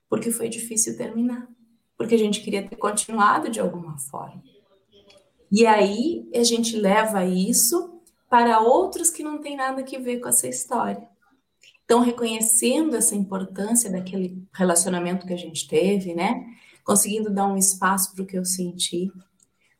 [0.09, 1.47] Porque foi difícil terminar.
[1.97, 4.43] Porque a gente queria ter continuado de alguma forma.
[5.49, 10.27] E aí a gente leva isso para outros que não têm nada a ver com
[10.27, 11.09] essa história.
[11.85, 16.45] Então, reconhecendo essa importância daquele relacionamento que a gente teve, né?
[16.83, 19.11] Conseguindo dar um espaço para o que eu senti,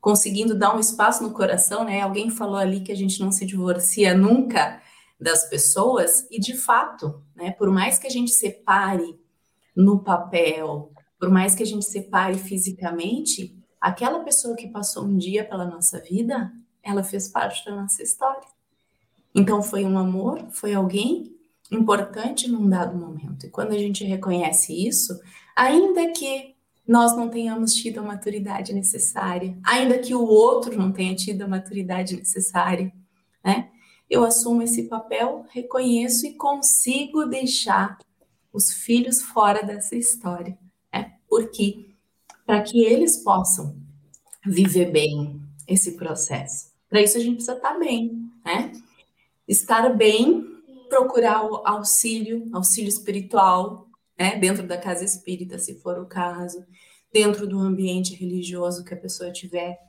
[0.01, 2.01] conseguindo dar um espaço no coração, né?
[2.01, 4.81] Alguém falou ali que a gente não se divorcia nunca
[5.19, 7.51] das pessoas, e de fato, né?
[7.51, 9.19] Por mais que a gente separe
[9.75, 15.45] no papel, por mais que a gente separe fisicamente, aquela pessoa que passou um dia
[15.45, 18.47] pela nossa vida, ela fez parte da nossa história.
[19.33, 21.31] Então foi um amor, foi alguém
[21.71, 23.45] importante num dado momento.
[23.45, 25.17] E quando a gente reconhece isso,
[25.55, 26.50] ainda que
[26.87, 31.47] nós não tenhamos tido a maturidade necessária, ainda que o outro não tenha tido a
[31.47, 32.91] maturidade necessária,
[33.43, 33.69] né?
[34.09, 37.97] Eu assumo esse papel, reconheço e consigo deixar
[38.51, 40.57] os filhos fora dessa história,
[40.93, 41.13] né?
[41.29, 41.95] Porque
[42.45, 43.75] para que eles possam
[44.45, 46.71] viver bem esse processo.
[46.89, 48.73] Para isso a gente precisa estar bem, né?
[49.47, 50.51] Estar bem
[50.89, 53.87] procurar o auxílio, auxílio espiritual,
[54.21, 56.63] né, dentro da casa espírita, se for o caso,
[57.11, 59.79] dentro do ambiente religioso que a pessoa tiver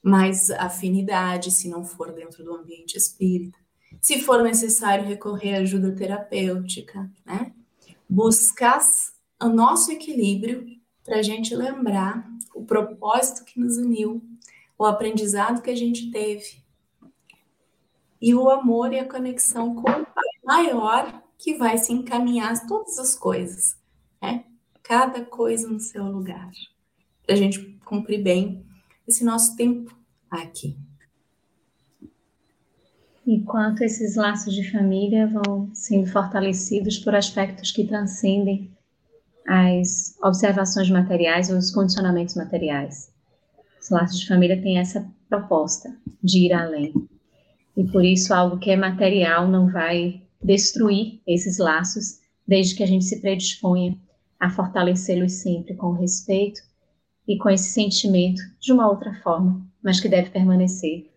[0.00, 3.58] mais afinidade, se não for dentro do ambiente espírita.
[4.00, 7.52] Se for necessário recorrer à ajuda terapêutica, né?
[8.08, 8.78] Buscar
[9.42, 10.66] o nosso equilíbrio
[11.02, 14.22] para a gente lembrar o propósito que nos uniu,
[14.78, 16.62] o aprendizado que a gente teve,
[18.20, 22.98] e o amor e a conexão com o Pai maior que vai se encaminhar todas
[22.98, 23.76] as coisas,
[24.22, 24.44] né?
[24.82, 26.50] Cada coisa no seu lugar,
[27.24, 28.64] para a gente cumprir bem
[29.06, 29.94] esse nosso tempo
[30.30, 30.76] aqui.
[33.26, 38.70] Enquanto esses laços de família vão sendo fortalecidos por aspectos que transcendem
[39.46, 43.12] as observações materiais ou os condicionamentos materiais.
[43.80, 46.92] Os laços de família têm essa proposta de ir além.
[47.76, 52.86] E por isso algo que é material não vai destruir esses laços, desde que a
[52.86, 53.98] gente se predisponha
[54.38, 56.60] a fortalecê-los sempre com respeito
[57.26, 61.10] e com esse sentimento de uma outra forma, mas que deve permanecer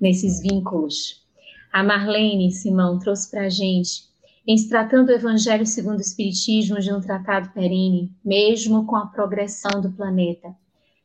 [0.00, 1.22] nesses vínculos.
[1.70, 4.08] A Marlene Simão trouxe para a gente,
[4.46, 9.06] em se tratando do Evangelho segundo o Espiritismo de um tratado perene, mesmo com a
[9.06, 10.56] progressão do planeta,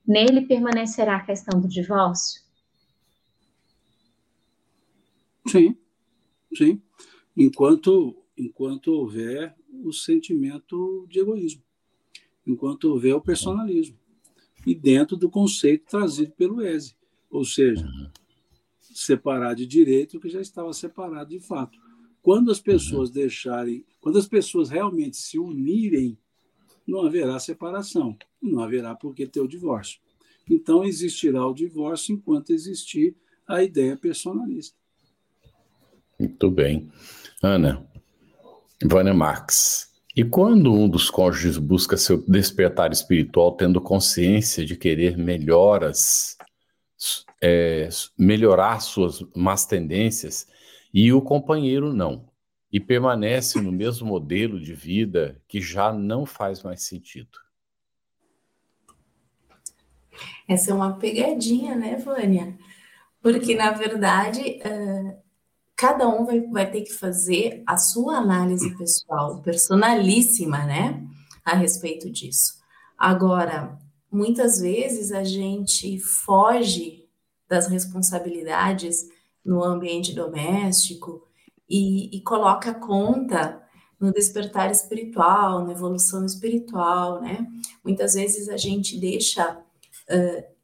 [0.07, 2.41] nele permanecerá a questão do divórcio?
[5.45, 5.75] Sim,
[6.55, 6.81] sim.
[7.35, 11.61] Enquanto, enquanto houver o sentimento de egoísmo,
[12.45, 13.97] enquanto houver o personalismo,
[14.65, 16.95] e dentro do conceito trazido pelo ESE,
[17.29, 17.85] ou seja,
[18.79, 21.77] separar de direito o que já estava separado de fato.
[22.21, 26.17] Quando as pessoas deixarem, quando as pessoas realmente se unirem,
[26.87, 29.99] não haverá separação, não haverá por que ter o divórcio.
[30.49, 33.15] Então existirá o divórcio enquanto existir
[33.47, 34.77] a ideia personalista.
[36.19, 36.91] Muito bem.
[37.43, 37.85] Ana,
[38.83, 39.93] Vânia Marx.
[40.15, 46.37] E quando um dos cônjuges busca seu despertar espiritual, tendo consciência de querer melhoras,
[47.41, 50.47] é, melhorar suas más tendências,
[50.93, 52.29] e o companheiro não,
[52.71, 57.37] e permanece no mesmo modelo de vida que já não faz mais sentido?
[60.47, 62.57] Essa é uma pegadinha, né, Vânia?
[63.21, 65.24] Porque, na verdade, uh
[65.75, 71.03] cada um vai, vai ter que fazer a sua análise pessoal, personalíssima, né,
[71.43, 72.53] a respeito disso.
[72.97, 73.77] Agora,
[74.11, 77.05] muitas vezes a gente foge
[77.47, 79.07] das responsabilidades
[79.43, 81.23] no ambiente doméstico
[81.69, 83.61] e, e coloca a conta
[83.99, 87.47] no despertar espiritual, na evolução espiritual, né?
[87.83, 89.57] Muitas vezes a gente deixa,
[90.09, 90.54] uh,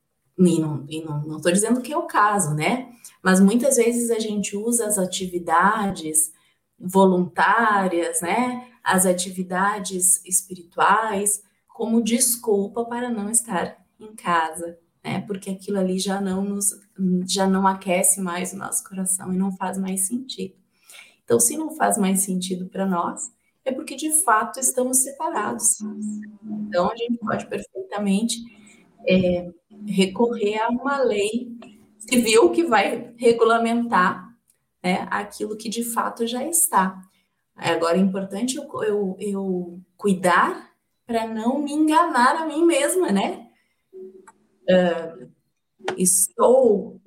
[0.48, 2.92] e não estou dizendo que é o caso, né?
[3.22, 6.34] mas muitas vezes a gente usa as atividades
[6.80, 15.78] voluntárias, né, as atividades espirituais como desculpa para não estar em casa, né, porque aquilo
[15.80, 16.72] ali já não nos
[17.28, 20.56] já não aquece mais o nosso coração e não faz mais sentido.
[21.24, 23.32] Então, se não faz mais sentido para nós,
[23.64, 25.80] é porque de fato estamos separados.
[26.44, 28.38] Então, a gente pode perfeitamente
[29.07, 29.49] é,
[29.88, 31.52] recorrer a uma lei
[31.98, 34.36] civil que vai regulamentar
[34.84, 37.02] né, aquilo que de fato já está.
[37.56, 40.72] Agora é importante eu, eu, eu cuidar
[41.06, 43.48] para não me enganar a mim mesma, né?
[44.64, 45.30] Uh,
[45.98, 47.02] estou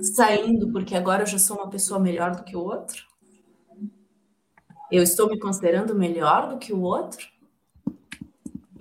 [0.00, 3.04] saindo porque agora eu já sou uma pessoa melhor do que o outro?
[4.90, 7.26] Eu estou me considerando melhor do que o outro?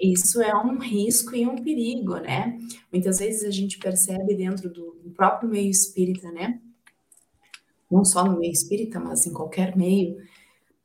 [0.03, 2.59] Isso é um risco e um perigo, né?
[2.91, 6.59] Muitas vezes a gente percebe dentro do próprio meio espírita, né?
[7.89, 10.17] Não só no meio espírita, mas em qualquer meio.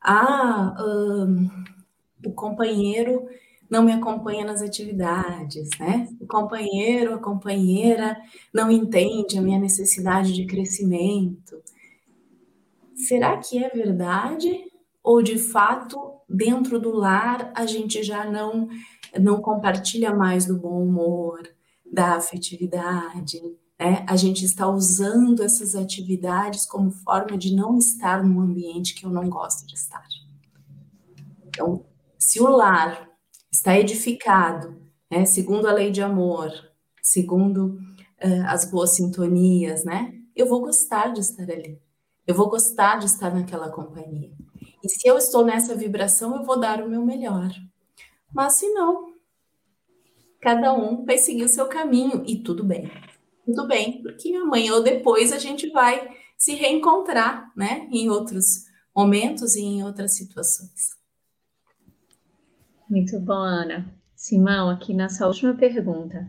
[0.00, 1.50] Ah, um,
[2.24, 3.26] o companheiro
[3.68, 6.08] não me acompanha nas atividades, né?
[6.20, 8.16] O companheiro, a companheira
[8.54, 11.60] não entende a minha necessidade de crescimento.
[12.94, 14.68] Será que é verdade?
[15.02, 18.68] Ou de fato, dentro do lar, a gente já não,
[19.20, 21.42] não compartilha mais do bom humor,
[21.90, 23.40] da afetividade?
[23.78, 24.04] Né?
[24.08, 29.10] A gente está usando essas atividades como forma de não estar num ambiente que eu
[29.10, 30.06] não gosto de estar.
[31.46, 31.84] Então,
[32.18, 33.08] se o lar
[33.50, 34.76] está edificado,
[35.10, 36.52] né, segundo a lei de amor,
[37.02, 37.78] segundo
[38.22, 41.80] uh, as boas sintonias, né, eu vou gostar de estar ali.
[42.26, 44.30] Eu vou gostar de estar naquela companhia.
[44.84, 47.50] E se eu estou nessa vibração, eu vou dar o meu melhor.
[48.32, 49.14] Mas se não,
[50.40, 52.90] cada um vai seguir o seu caminho e tudo bem.
[53.44, 59.56] Tudo bem, porque amanhã ou depois a gente vai se reencontrar, né, em outros momentos
[59.56, 60.96] e em outras situações.
[62.88, 63.92] Muito bom, Ana.
[64.14, 66.26] Simão, aqui na sua última pergunta.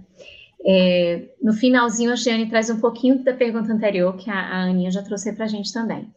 [0.66, 4.92] É, no finalzinho, a Giane traz um pouquinho da pergunta anterior, que a, a Aninha
[4.92, 6.14] já trouxe para a gente também.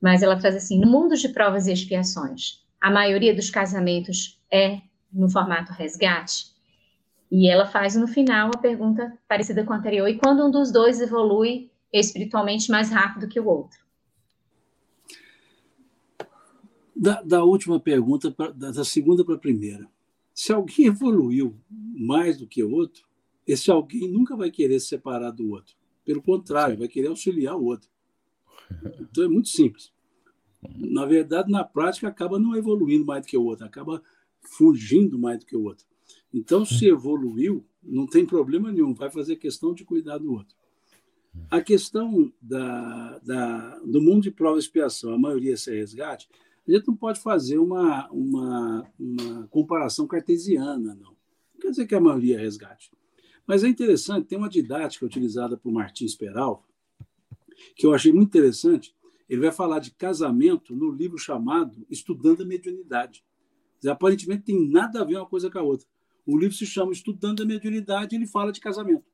[0.00, 4.80] Mas ela traz assim: no mundo de provas e expiações, a maioria dos casamentos é
[5.12, 6.50] no formato resgate?
[7.30, 10.72] E ela faz no final a pergunta parecida com a anterior: e quando um dos
[10.72, 13.78] dois evolui espiritualmente mais rápido que o outro?
[16.94, 19.88] Da, da última pergunta, pra, da, da segunda para a primeira.
[20.34, 23.04] Se alguém evoluiu mais do que o outro,
[23.46, 25.74] esse alguém nunca vai querer se separar do outro.
[26.04, 27.88] Pelo contrário, vai querer auxiliar o outro.
[29.00, 29.92] Então é muito simples.
[30.76, 34.02] Na verdade, na prática, acaba não evoluindo mais do que o outro, acaba
[34.42, 35.86] fugindo mais do que o outro.
[36.32, 40.54] Então, se evoluiu, não tem problema nenhum, vai fazer questão de cuidar do outro.
[41.50, 46.28] A questão da, da, do mundo de prova e expiação, a maioria ser resgate,
[46.66, 51.10] a gente não pode fazer uma, uma, uma comparação cartesiana, não.
[51.10, 52.90] Não quer dizer que a maioria é resgate.
[53.46, 56.64] Mas é interessante, tem uma didática utilizada por Martins Peral,
[57.74, 58.94] que eu achei muito interessante.
[59.28, 63.24] Ele vai falar de casamento no livro chamado Estudando a Mediunidade.
[63.88, 65.86] Aparentemente tem nada a ver uma coisa com a outra.
[66.26, 69.04] O livro se chama Estudando a Mediunidade ele fala de casamento.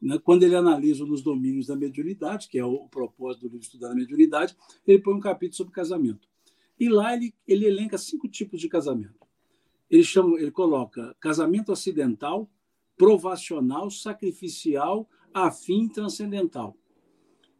[0.00, 0.18] Né?
[0.18, 3.96] Quando ele analisa nos domínios da mediunidade, que é o propósito do livro Estudando a
[3.96, 4.56] Mediunidade,
[4.86, 6.28] ele põe um capítulo sobre casamento.
[6.78, 9.26] E lá ele, ele elenca cinco tipos de casamento.
[9.90, 12.50] Ele, chama, ele coloca casamento acidental,
[12.96, 16.76] provacional, sacrificial, afim transcendental.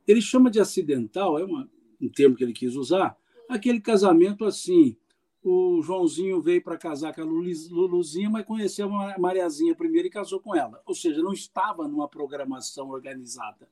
[0.06, 1.68] Ele chama de acidental, é uma,
[2.00, 3.16] um termo que ele quis usar,
[3.48, 4.96] aquele casamento assim.
[5.42, 10.38] O Joãozinho veio para casar com a Luluzinha, mas conheceu a Mariazinha primeiro e casou
[10.38, 10.82] com ela.
[10.84, 13.66] Ou seja, não estava numa programação organizada.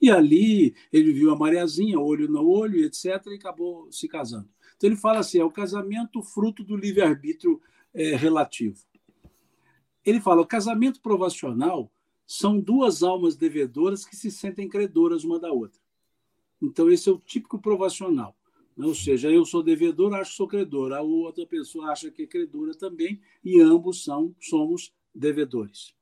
[0.00, 4.48] E ali ele viu a Mariazinha, olho no olho, etc., e acabou se casando.
[4.76, 7.60] Então ele fala assim: é o casamento fruto do livre-arbítrio
[7.94, 8.84] é, relativo.
[10.04, 11.90] Ele fala: o casamento provacional
[12.26, 15.80] são duas almas devedoras que se sentem credoras uma da outra.
[16.60, 18.36] Então, esse é o típico provacional.
[18.76, 22.26] Ou seja, eu sou devedor, acho que sou credor, a outra pessoa acha que é
[22.26, 25.94] credora também, e ambos são, somos devedores.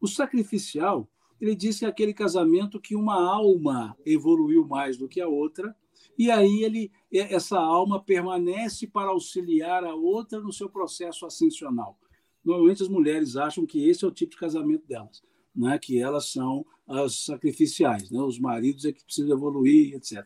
[0.00, 1.08] O sacrificial,
[1.40, 5.74] ele diz que é aquele casamento que uma alma evoluiu mais do que a outra
[6.18, 11.98] e aí ele, essa alma permanece para auxiliar a outra no seu processo ascensional.
[12.44, 15.22] Normalmente as mulheres acham que esse é o tipo de casamento delas,
[15.54, 15.78] né?
[15.78, 18.20] que elas são as sacrificiais, né?
[18.20, 20.24] os maridos é que precisam evoluir, etc.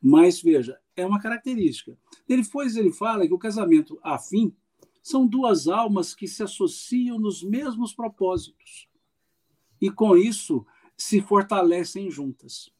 [0.00, 1.96] Mas, veja, é uma característica.
[2.26, 4.54] Depois ele fala que o casamento afim
[5.02, 8.88] são duas almas que se associam nos mesmos propósitos
[9.80, 10.64] e, com isso,
[10.96, 12.70] se fortalecem juntas.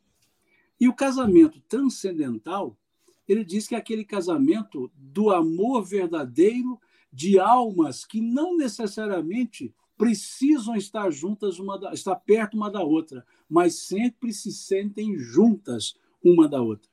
[0.79, 2.79] E o casamento transcendental,
[3.27, 6.81] ele diz que é aquele casamento do amor verdadeiro
[7.13, 13.25] de almas que não necessariamente precisam estar juntas uma da, estar perto uma da outra,
[13.49, 15.95] mas sempre se sentem juntas
[16.25, 16.91] uma da outra.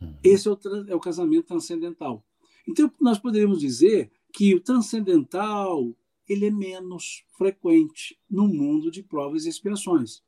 [0.00, 0.14] Uhum.
[0.22, 0.58] Esse é o,
[0.88, 2.24] é o casamento transcendental.
[2.66, 5.94] Então nós poderíamos dizer que o transcendental
[6.28, 10.22] ele é menos frequente no mundo de provas e expiações.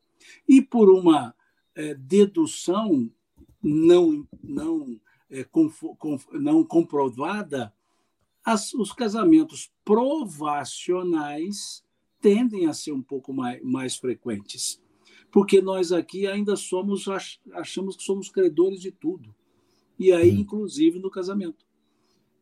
[0.49, 1.35] E por uma
[1.75, 3.11] é, dedução
[3.63, 5.01] não, não
[5.31, 5.47] é,
[6.33, 7.73] não comprovada,
[8.45, 11.85] as, os casamentos provacionais
[12.21, 14.81] tendem a ser um pouco mais, mais frequentes.
[15.37, 17.05] Porque nós aqui ainda somos,
[17.53, 19.35] achamos que somos credores de tudo.
[19.99, 20.39] E aí, hum.
[20.39, 21.67] inclusive, no casamento.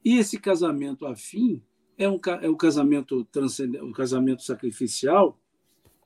[0.04, 1.60] E esse casamento afim
[1.98, 5.36] é, um, é o casamento transcendente, o casamento sacrificial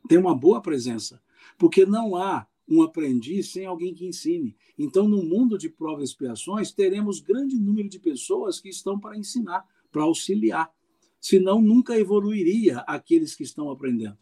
[0.09, 1.23] tem uma boa presença,
[1.59, 4.57] porque não há um aprendiz sem alguém que ensine.
[4.79, 9.19] Então, no mundo de provas e expiações, teremos grande número de pessoas que estão para
[9.19, 9.63] ensinar,
[9.93, 10.73] para auxiliar.
[11.21, 14.17] Senão, nunca evoluiria aqueles que estão aprendendo.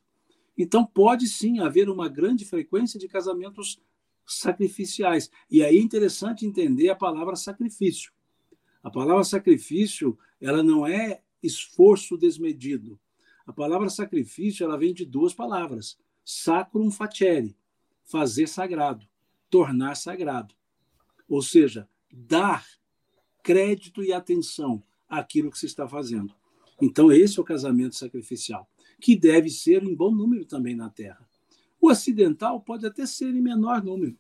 [0.56, 3.80] Então, pode sim haver uma grande frequência de casamentos
[4.24, 5.30] sacrificiais.
[5.50, 8.10] E aí é interessante entender a palavra sacrifício.
[8.82, 12.98] A palavra sacrifício, ela não é esforço desmedido.
[13.46, 17.56] A palavra sacrifício, ela vem de duas palavras: sacrum facere,
[18.02, 19.06] fazer sagrado,
[19.50, 20.54] tornar sagrado.
[21.28, 22.66] Ou seja, dar
[23.42, 26.34] crédito e atenção àquilo que se está fazendo.
[26.80, 28.68] Então, esse é o casamento sacrificial
[29.00, 31.26] que deve ser em bom número também na Terra.
[31.80, 34.16] O acidental pode até ser em menor número,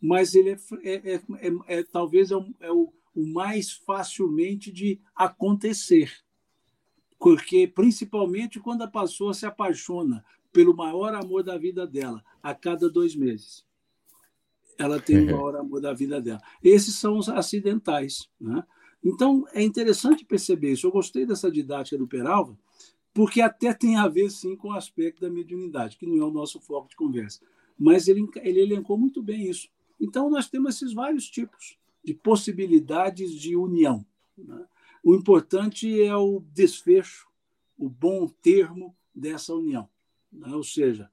[0.00, 5.00] mas ele é, é, é, é talvez é, o, é o, o mais facilmente de
[5.14, 6.12] acontecer.
[7.18, 12.88] Porque, principalmente quando a pessoa se apaixona pelo maior amor da vida dela, a cada
[12.88, 13.64] dois meses.
[14.78, 16.40] Ela tem o maior amor da vida dela.
[16.62, 18.28] Esses são os acidentais.
[18.40, 18.62] Né?
[19.04, 20.86] Então, é interessante perceber isso.
[20.86, 22.56] Eu gostei dessa didática do Peralva,
[23.12, 26.30] porque até tem a ver, sim, com o aspecto da mediunidade, que não é o
[26.30, 27.40] nosso foco de conversa.
[27.78, 29.68] Mas ele, ele elencou muito bem isso.
[30.00, 34.04] Então, nós temos esses vários tipos de possibilidades de união.
[34.36, 34.64] Né?
[35.02, 37.28] O importante é o desfecho,
[37.76, 39.88] o bom termo dessa união.
[40.32, 40.54] Né?
[40.54, 41.10] Ou seja,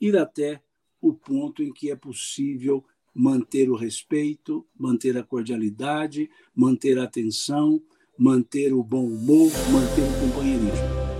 [0.00, 0.62] ir até
[1.00, 2.84] o ponto em que é possível
[3.14, 7.82] manter o respeito, manter a cordialidade, manter a atenção,
[8.18, 11.07] manter o bom humor, manter o companheirismo.